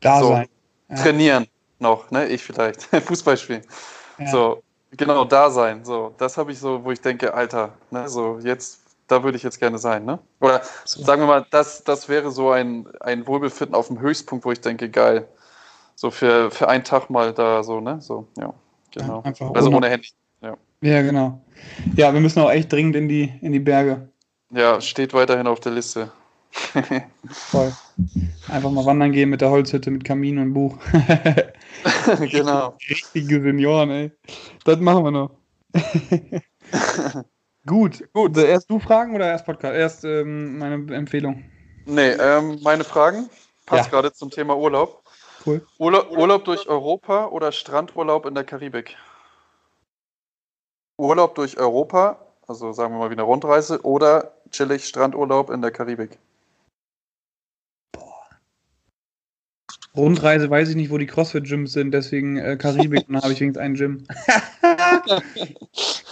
Da 0.01 0.21
so, 0.21 0.29
sein. 0.29 0.49
Ja. 0.89 0.97
Trainieren 0.97 1.47
noch, 1.79 2.11
ne? 2.11 2.29
Ich 2.29 2.43
vielleicht. 2.43 2.83
Fußball 3.05 3.37
spielen. 3.37 3.63
Ja. 4.19 4.29
So, 4.29 4.63
genau, 4.97 5.25
da 5.25 5.51
sein. 5.51 5.85
So, 5.85 6.15
das 6.17 6.39
habe 6.39 6.53
ich 6.53 6.59
so, 6.59 6.85
wo 6.85 6.93
ich 6.93 7.01
denke, 7.01 7.35
Alter, 7.35 7.75
ne, 7.91 8.09
so 8.09 8.39
jetzt 8.43 8.81
da 9.09 9.25
würde 9.25 9.37
ich 9.37 9.43
jetzt 9.43 9.59
gerne 9.59 9.79
sein, 9.79 10.05
ne? 10.05 10.19
Oder 10.41 10.63
so. 10.85 11.03
sagen 11.03 11.23
wir 11.23 11.27
mal, 11.27 11.47
das, 11.51 11.83
das 11.83 12.09
wäre 12.09 12.31
so 12.31 12.51
ein, 12.51 12.87
ein 13.01 13.27
Wohlbefinden 13.27 13.75
auf 13.75 13.89
dem 13.89 14.01
Höchstpunkt, 14.01 14.45
wo 14.45 14.53
ich 14.53 14.61
denke, 14.61 14.89
geil. 14.89 15.27
So 15.95 16.11
für, 16.11 16.51
für 16.51 16.69
einen 16.69 16.85
Tag 16.85 17.11
mal 17.11 17.33
da 17.33 17.65
so, 17.65 17.81
ne? 17.81 18.01
So, 18.01 18.29
ja, 18.37 18.55
genau. 18.93 19.23
Ja, 19.25 19.51
also 19.53 19.69
ohne, 19.69 19.79
ohne 19.79 19.89
Handy. 19.89 20.09
Ja. 20.43 20.57
ja, 20.83 21.03
genau. 21.03 21.41
Ja, 21.97 22.13
wir 22.13 22.21
müssen 22.21 22.41
auch 22.41 22.51
echt 22.51 22.73
dringend 22.73 22.95
in 22.95 23.09
die, 23.09 23.33
in 23.41 23.53
die 23.53 23.59
Berge. 23.59 24.09
Ja, 24.51 24.81
steht 24.81 25.13
weiterhin 25.13 25.47
auf 25.47 25.61
der 25.61 25.73
Liste. 25.73 26.13
Voll. 27.29 27.73
Einfach 28.49 28.71
mal 28.71 28.87
wandern 28.87 29.13
gehen 29.13 29.29
mit 29.29 29.41
der 29.41 29.51
Holzhütte, 29.51 29.91
mit 29.91 30.05
Kamin 30.05 30.39
und 30.39 30.55
Buch. 30.55 30.77
genau. 32.31 32.77
Richtige 32.89 33.43
Senioren, 33.43 33.91
ey. 33.91 34.13
Das 34.65 34.79
machen 34.79 35.05
wir 35.05 35.11
noch. 35.11 35.31
Gut, 37.69 38.03
gut. 38.15 38.35
Erst 38.39 38.71
du 38.71 38.79
Fragen 38.79 39.15
oder 39.15 39.27
erst 39.27 39.45
Podcast? 39.45 39.75
Erst 39.75 40.05
ähm, 40.05 40.57
meine 40.57 40.97
Empfehlung. 40.97 41.45
Nee, 41.85 42.13
ähm, 42.13 42.59
meine 42.63 42.83
Fragen 42.83 43.29
passt 43.67 43.87
ja. 43.87 43.91
gerade 43.91 44.11
zum 44.11 44.31
Thema 44.31 44.57
Urlaub. 44.57 45.03
Cool. 45.45 45.61
Urlaub. 45.79 46.11
Urlaub 46.11 46.45
durch 46.47 46.67
Europa 46.67 47.27
oder 47.27 47.53
Strandurlaub 47.53 48.25
in 48.25 48.35
der 48.35 48.45
Karibik? 48.45 48.97
Urlaub 50.97 51.35
durch 51.35 51.59
Europa, 51.59 52.19
also 52.47 52.73
sagen 52.73 52.95
wir 52.95 53.01
mal 53.01 53.11
wie 53.11 53.15
eine 53.15 53.23
Rundreise, 53.23 53.83
oder 53.83 54.33
chillig 54.51 54.87
Strandurlaub 54.87 55.51
in 55.51 55.61
der 55.61 55.71
Karibik? 55.71 56.19
Rundreise 59.95 60.49
weiß 60.49 60.71
ich 60.71 60.77
nicht, 60.77 60.91
wo 60.91 60.97
die 60.97 61.07
CrossFit-Gyms 61.07 61.73
sind, 61.73 61.93
deswegen 61.93 62.39
äh, 62.39 62.57
Karibik, 62.57 63.07
dann 63.09 63.21
habe 63.21 63.35
ich 63.35 63.41
wenigstens 63.41 63.63
einen 63.63 63.75
Gym. 63.75 64.07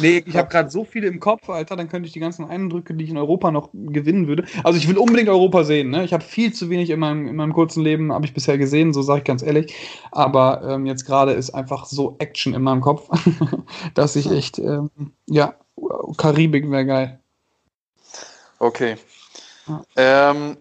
nee, 0.00 0.22
ich 0.24 0.36
habe 0.36 0.48
gerade 0.48 0.70
so 0.70 0.84
viele 0.84 1.06
im 1.06 1.20
Kopf, 1.20 1.48
Alter, 1.48 1.76
dann 1.76 1.88
könnte 1.88 2.06
ich 2.06 2.12
die 2.12 2.20
ganzen 2.20 2.44
Eindrücke, 2.44 2.94
die 2.94 3.04
ich 3.04 3.10
in 3.10 3.16
Europa 3.16 3.50
noch 3.50 3.70
gewinnen 3.72 4.28
würde. 4.28 4.44
Also 4.64 4.78
ich 4.78 4.88
will 4.88 4.98
unbedingt 4.98 5.28
Europa 5.28 5.64
sehen, 5.64 5.90
ne? 5.90 6.04
Ich 6.04 6.12
habe 6.12 6.24
viel 6.24 6.52
zu 6.52 6.70
wenig 6.70 6.90
in 6.90 7.00
meinem, 7.00 7.26
in 7.26 7.36
meinem 7.36 7.52
kurzen 7.52 7.82
Leben, 7.82 8.12
habe 8.12 8.26
ich 8.26 8.34
bisher 8.34 8.58
gesehen, 8.58 8.92
so 8.92 9.02
sage 9.02 9.18
ich 9.18 9.24
ganz 9.24 9.42
ehrlich. 9.42 9.74
Aber 10.12 10.62
ähm, 10.68 10.86
jetzt 10.86 11.04
gerade 11.04 11.32
ist 11.32 11.50
einfach 11.50 11.86
so 11.86 12.16
Action 12.18 12.54
in 12.54 12.62
meinem 12.62 12.80
Kopf, 12.80 13.08
dass 13.94 14.16
ich 14.16 14.30
echt, 14.30 14.58
ähm, 14.58 14.90
ja, 15.26 15.54
Karibik 16.16 16.70
wäre 16.70 16.86
geil. 16.86 17.20
Okay. 18.58 18.96
Ja. 19.66 19.82
Ähm, 19.96 20.56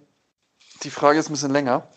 die 0.83 0.89
Frage 0.89 1.19
ist 1.19 1.29
ein 1.29 1.33
bisschen 1.33 1.51
länger. 1.51 1.87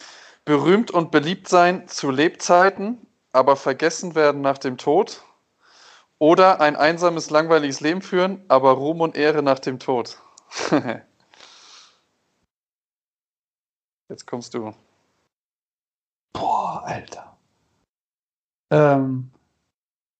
Berühmt 0.45 0.91
und 0.91 1.11
beliebt 1.11 1.49
sein 1.49 1.89
zu 1.89 2.11
Lebzeiten, 2.11 2.99
aber 3.33 3.57
vergessen 3.57 4.15
werden 4.15 4.41
nach 4.41 4.59
dem 4.59 4.79
Tod 4.79 5.23
oder 6.19 6.61
ein 6.61 6.77
einsames, 6.77 7.31
langweiliges 7.31 7.81
Leben 7.81 8.03
führen, 8.03 8.45
aber 8.49 8.73
Ruhm 8.73 9.01
und 9.01 9.17
Ehre 9.17 9.43
nach 9.43 9.59
dem 9.59 9.79
Tod. 9.79 10.21
Jetzt 14.09 14.27
kommst 14.27 14.55
du. 14.55 14.73
Boah, 16.33 16.83
Alter. 16.85 17.37
Ähm, 18.71 19.31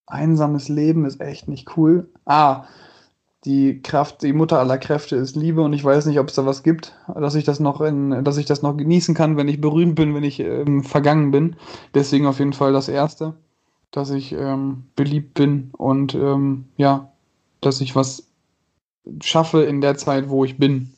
einsames 0.05 0.69
Leben 0.69 1.05
ist 1.05 1.21
echt 1.21 1.47
nicht 1.47 1.77
cool. 1.77 2.09
Ah, 2.25 2.65
die 3.45 3.81
Kraft, 3.81 4.21
die 4.21 4.33
Mutter 4.33 4.59
aller 4.59 4.77
Kräfte 4.77 5.15
ist 5.15 5.35
Liebe 5.35 5.61
und 5.61 5.73
ich 5.73 5.83
weiß 5.83 6.05
nicht, 6.05 6.19
ob 6.19 6.27
es 6.27 6.35
da 6.35 6.45
was 6.45 6.61
gibt, 6.61 6.93
dass 7.07 7.35
ich 7.35 7.45
das 7.45 7.59
noch 7.59 7.81
in, 7.81 8.23
dass 8.23 8.37
ich 8.37 8.45
das 8.45 8.61
noch 8.61 8.75
genießen 8.75 9.15
kann, 9.15 9.37
wenn 9.37 9.47
ich 9.47 9.61
berühmt 9.61 9.95
bin, 9.95 10.13
wenn 10.13 10.23
ich 10.23 10.39
ähm, 10.39 10.83
vergangen 10.83 11.31
bin. 11.31 11.55
Deswegen 11.93 12.25
auf 12.25 12.39
jeden 12.39 12.53
Fall 12.53 12.73
das 12.73 12.89
Erste 12.89 13.35
dass 13.91 14.09
ich 14.11 14.31
ähm, 14.31 14.83
beliebt 14.95 15.33
bin 15.33 15.71
und 15.77 16.13
ähm, 16.13 16.65
ja, 16.77 17.11
dass 17.61 17.81
ich 17.81 17.95
was 17.95 18.27
schaffe 19.21 19.63
in 19.63 19.81
der 19.81 19.97
Zeit, 19.97 20.29
wo 20.29 20.45
ich 20.45 20.57
bin, 20.57 20.93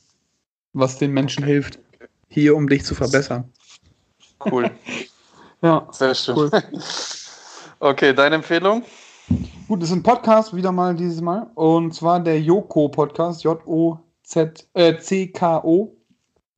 was 0.73 0.97
den 0.97 1.11
Menschen 1.11 1.43
hilft, 1.43 1.79
hier 2.27 2.55
um 2.55 2.67
dich 2.67 2.83
zu 2.83 2.95
verbessern. 2.95 3.49
Cool. 4.45 4.71
ja. 5.61 5.87
Sehr 5.91 6.15
schön. 6.15 6.35
Cool. 6.35 6.51
Okay, 7.83 8.13
deine 8.13 8.35
Empfehlung? 8.35 8.83
Gut, 9.67 9.81
es 9.81 9.89
ist 9.89 9.95
ein 9.95 10.03
Podcast 10.03 10.55
wieder 10.55 10.71
mal 10.71 10.93
dieses 10.93 11.19
Mal 11.19 11.49
und 11.55 11.95
zwar 11.95 12.19
der 12.19 12.39
Yoko 12.39 12.89
Podcast, 12.89 13.43
J-O-Z, 13.43 14.67
äh, 14.75 14.99
C-K-O, 14.99 15.91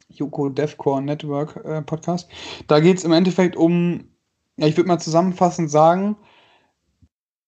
Yoko 0.09 0.49
Devcore 0.49 1.01
Network 1.01 1.55
äh, 1.63 1.81
Podcast. 1.81 2.29
Da 2.67 2.81
geht 2.81 2.97
es 2.97 3.05
im 3.05 3.13
Endeffekt 3.13 3.55
um 3.55 4.03
ja, 4.57 4.67
ich 4.67 4.77
würde 4.77 4.87
mal 4.87 4.99
zusammenfassend 4.99 5.69
sagen, 5.69 6.15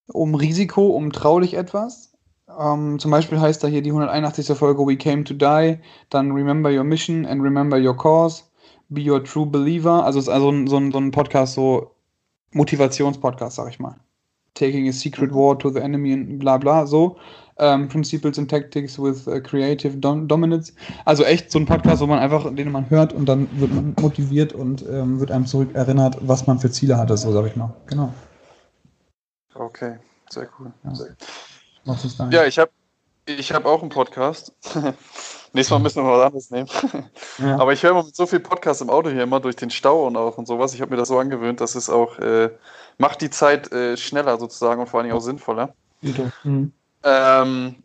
um 0.07 0.35
Risiko, 0.35 0.87
um 0.87 1.11
traulich 1.11 1.53
etwas. 1.53 2.13
Ähm, 2.59 2.99
zum 2.99 3.11
Beispiel 3.11 3.39
heißt 3.39 3.63
da 3.63 3.67
hier 3.67 3.81
die 3.81 3.89
181. 3.89 4.55
Folge 4.57 4.85
We 4.85 4.97
Came 4.97 5.23
to 5.23 5.33
Die, 5.33 5.79
dann 6.09 6.31
Remember 6.31 6.69
Your 6.71 6.83
Mission 6.83 7.25
and 7.25 7.41
Remember 7.41 7.77
Your 7.77 7.97
Cause, 7.97 8.43
Be 8.89 9.01
Your 9.09 9.23
True 9.23 9.45
Believer. 9.45 10.03
Also 10.05 10.19
es 10.19 10.25
ist 10.25 10.33
also 10.33 10.51
so 10.67 10.77
ein, 10.77 10.91
so 10.91 10.97
ein 10.99 11.11
Podcast, 11.11 11.53
so 11.53 11.91
Motivationspodcast, 12.53 13.55
sag 13.55 13.69
ich 13.69 13.79
mal. 13.79 13.95
Taking 14.53 14.87
a 14.87 14.93
Secret 14.93 15.33
War 15.33 15.59
to 15.59 15.69
the 15.69 15.79
Enemy 15.79 16.13
und 16.13 16.39
bla 16.39 16.57
bla, 16.57 16.85
so. 16.85 17.17
Ähm, 17.57 17.87
Principles 17.87 18.37
and 18.37 18.51
Tactics 18.51 18.99
with 18.99 19.27
uh, 19.27 19.39
Creative 19.41 19.95
Dom 19.97 20.27
Dominance. 20.27 20.73
Also 21.05 21.23
echt 21.23 21.51
so 21.51 21.59
ein 21.59 21.65
Podcast, 21.65 22.01
wo 22.01 22.05
man 22.05 22.19
einfach, 22.19 22.53
den 22.53 22.71
man 22.71 22.89
hört 22.89 23.13
und 23.13 23.27
dann 23.27 23.47
wird 23.59 23.73
man 23.73 23.95
motiviert 24.01 24.51
und 24.51 24.85
ähm, 24.89 25.21
wird 25.21 25.31
einem 25.31 25.45
zurückerinnert, 25.45 26.17
was 26.21 26.47
man 26.47 26.59
für 26.59 26.69
Ziele 26.69 26.97
hatte, 26.97 27.15
so 27.15 27.31
sag 27.31 27.45
ich 27.45 27.55
mal. 27.55 27.73
Genau. 27.87 28.13
Okay, 29.53 29.97
sehr 30.29 30.49
cool. 30.59 30.73
Ja, 30.83 30.95
sehr 30.95 31.15
ja 32.31 32.45
ich 32.45 32.59
habe 32.59 32.71
ich 33.25 33.53
hab 33.53 33.65
auch 33.65 33.81
einen 33.81 33.89
Podcast. 33.89 34.53
Nächstes 35.53 35.71
Mal 35.71 35.79
müssen 35.79 36.03
wir 36.03 36.03
mal 36.03 36.19
was 36.19 36.25
anderes 36.25 36.51
nehmen. 36.51 36.69
Ja. 37.37 37.57
Aber 37.59 37.73
ich 37.73 37.81
höre 37.81 37.91
immer 37.91 38.03
mit 38.03 38.15
so 38.15 38.25
viel 38.25 38.39
Podcast 38.39 38.81
im 38.81 38.89
Auto 38.89 39.09
hier 39.09 39.23
immer 39.23 39.39
durch 39.39 39.55
den 39.55 39.69
Stau 39.69 40.05
und 40.05 40.17
auch 40.17 40.37
und 40.37 40.47
sowas. 40.47 40.73
Ich 40.73 40.81
habe 40.81 40.91
mir 40.91 40.97
das 40.97 41.07
so 41.07 41.17
angewöhnt, 41.17 41.61
dass 41.61 41.75
es 41.75 41.89
auch 41.89 42.19
äh, 42.19 42.49
macht 42.97 43.21
die 43.21 43.29
Zeit 43.29 43.71
äh, 43.71 43.95
schneller 43.97 44.37
sozusagen 44.37 44.81
und 44.81 44.87
vor 44.87 44.99
allen 44.99 45.07
Dingen 45.07 45.17
auch 45.17 45.23
sinnvoller. 45.23 45.73
Mhm. 46.43 46.73
Ähm, 47.05 47.75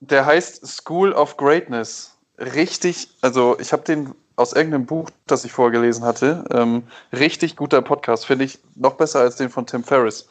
der 0.00 0.26
heißt 0.26 0.66
School 0.66 1.12
of 1.12 1.36
Greatness. 1.36 2.16
Richtig, 2.38 3.08
also 3.20 3.58
ich 3.60 3.72
habe 3.72 3.82
den 3.84 4.14
aus 4.36 4.54
irgendeinem 4.54 4.86
Buch, 4.86 5.10
das 5.26 5.44
ich 5.44 5.52
vorgelesen 5.52 6.04
hatte. 6.04 6.44
Ähm, 6.50 6.84
richtig 7.12 7.56
guter 7.56 7.82
Podcast, 7.82 8.24
finde 8.26 8.46
ich 8.46 8.58
noch 8.74 8.94
besser 8.94 9.20
als 9.20 9.36
den 9.36 9.50
von 9.50 9.66
Tim 9.66 9.84
Ferriss. 9.84 10.28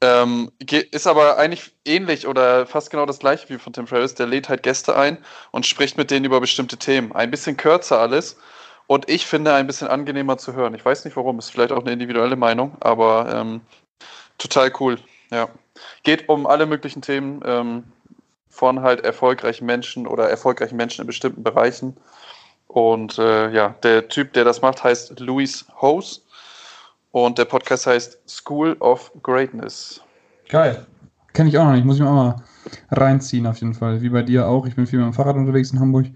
Ähm, 0.00 0.50
ist 0.90 1.06
aber 1.06 1.36
eigentlich 1.38 1.72
ähnlich 1.84 2.26
oder 2.26 2.66
fast 2.66 2.90
genau 2.90 3.06
das 3.06 3.18
gleiche 3.18 3.48
wie 3.50 3.58
von 3.58 3.72
Tim 3.74 3.86
Ferriss. 3.86 4.14
Der 4.14 4.26
lädt 4.26 4.48
halt 4.48 4.62
Gäste 4.62 4.96
ein 4.96 5.18
und 5.50 5.66
spricht 5.66 5.96
mit 5.98 6.10
denen 6.10 6.24
über 6.24 6.40
bestimmte 6.40 6.78
Themen. 6.78 7.12
Ein 7.12 7.30
bisschen 7.30 7.56
kürzer 7.56 8.00
alles 8.00 8.36
und 8.86 9.08
ich 9.08 9.26
finde 9.26 9.54
ein 9.54 9.66
bisschen 9.66 9.88
angenehmer 9.88 10.38
zu 10.38 10.54
hören. 10.54 10.74
Ich 10.74 10.84
weiß 10.84 11.04
nicht 11.04 11.16
warum, 11.16 11.38
ist 11.38 11.50
vielleicht 11.50 11.72
auch 11.72 11.80
eine 11.80 11.92
individuelle 11.92 12.36
Meinung, 12.36 12.76
aber 12.80 13.32
ähm, 13.34 13.60
total 14.38 14.72
cool. 14.80 14.98
Ja. 15.30 15.48
Geht 16.02 16.28
um 16.28 16.46
alle 16.46 16.66
möglichen 16.66 17.02
Themen 17.02 17.40
ähm, 17.44 17.84
von 18.48 18.82
halt 18.82 19.04
erfolgreichen 19.04 19.66
Menschen 19.66 20.06
oder 20.06 20.28
erfolgreichen 20.28 20.76
Menschen 20.76 21.02
in 21.02 21.06
bestimmten 21.06 21.42
Bereichen. 21.42 21.96
Und 22.68 23.18
äh, 23.18 23.50
ja, 23.50 23.74
der 23.82 24.08
Typ, 24.08 24.32
der 24.32 24.44
das 24.44 24.62
macht, 24.62 24.82
heißt 24.82 25.20
Louis 25.20 25.64
Hose 25.80 26.20
und 27.12 27.38
der 27.38 27.44
Podcast 27.44 27.86
heißt 27.86 28.18
School 28.28 28.76
of 28.80 29.12
Greatness. 29.22 30.00
Geil. 30.48 30.86
Kenne 31.32 31.48
ich 31.48 31.58
auch 31.58 31.64
noch 31.64 31.72
nicht. 31.72 31.84
Muss 31.84 31.96
ich 31.96 32.02
mir 32.02 32.08
auch 32.08 32.14
mal 32.14 32.42
reinziehen, 32.90 33.46
auf 33.46 33.58
jeden 33.58 33.74
Fall. 33.74 34.02
Wie 34.02 34.08
bei 34.08 34.22
dir 34.22 34.46
auch. 34.46 34.66
Ich 34.66 34.76
bin 34.76 34.86
viel 34.86 35.00
mit 35.00 35.06
dem 35.06 35.12
Fahrrad 35.12 35.36
unterwegs 35.36 35.72
in 35.72 35.80
Hamburg 35.80 36.06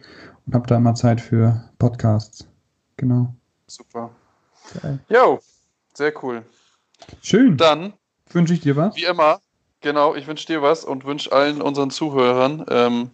und 0.47 0.55
habe 0.55 0.67
da 0.67 0.77
immer 0.77 0.95
Zeit 0.95 1.21
für 1.21 1.69
Podcasts. 1.79 2.49
Genau. 2.97 3.35
Super. 3.67 4.11
Geil. 4.81 4.99
Jo, 5.09 5.41
sehr 5.95 6.13
cool. 6.23 6.43
Schön. 7.21 7.57
Dann 7.57 7.93
wünsche 8.31 8.55
ich 8.55 8.61
dir 8.61 8.77
was. 8.77 8.97
Wie 8.97 9.05
immer, 9.05 9.41
Genau, 9.81 10.17
ich 10.17 10.27
wünsche 10.27 10.47
dir 10.47 10.61
was 10.61 10.85
und 10.85 11.05
wünsche 11.05 11.31
allen 11.31 11.63
unseren 11.63 11.91
Zuhörern 11.91 12.65
ähm, 12.69 13.11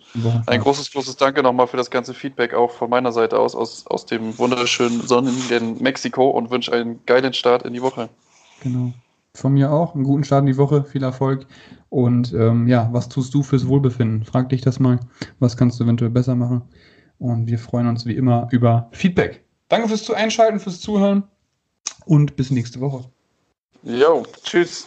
ein 0.46 0.60
großes, 0.60 0.92
großes 0.92 1.16
Danke 1.16 1.42
nochmal 1.42 1.66
für 1.66 1.76
das 1.76 1.90
ganze 1.90 2.14
Feedback 2.14 2.54
auch 2.54 2.70
von 2.70 2.88
meiner 2.88 3.12
Seite 3.12 3.38
aus, 3.38 3.54
aus, 3.54 3.86
aus 3.86 4.06
dem 4.06 4.38
wunderschönen 4.38 5.06
sonnigen 5.06 5.82
Mexiko 5.82 6.30
und 6.30 6.50
wünsche 6.50 6.72
einen 6.72 7.04
geilen 7.04 7.34
Start 7.34 7.64
in 7.64 7.74
die 7.74 7.82
Woche. 7.82 8.08
Genau. 8.62 8.92
Von 9.34 9.52
mir 9.52 9.72
auch, 9.72 9.94
einen 9.94 10.04
guten 10.04 10.24
Start 10.24 10.40
in 10.40 10.46
die 10.46 10.56
Woche, 10.56 10.84
viel 10.84 11.02
Erfolg. 11.02 11.46
Und 11.90 12.32
ähm, 12.32 12.66
ja, 12.66 12.88
was 12.92 13.10
tust 13.10 13.34
du 13.34 13.42
fürs 13.42 13.68
Wohlbefinden? 13.68 14.24
Frag 14.24 14.48
dich 14.48 14.62
das 14.62 14.80
mal. 14.80 15.00
Was 15.40 15.58
kannst 15.58 15.78
du 15.78 15.84
eventuell 15.84 16.10
besser 16.10 16.34
machen? 16.34 16.62
Und 17.18 17.46
wir 17.46 17.58
freuen 17.58 17.88
uns 17.88 18.06
wie 18.06 18.16
immer 18.16 18.48
über 18.52 18.88
Feedback. 18.92 19.44
Danke 19.68 19.88
fürs 19.88 20.08
Einschalten, 20.10 20.60
fürs 20.60 20.80
Zuhören 20.80 21.24
und 22.06 22.36
bis 22.36 22.50
nächste 22.50 22.80
Woche. 22.80 23.04
Jo, 23.82 24.24
tschüss. 24.44 24.86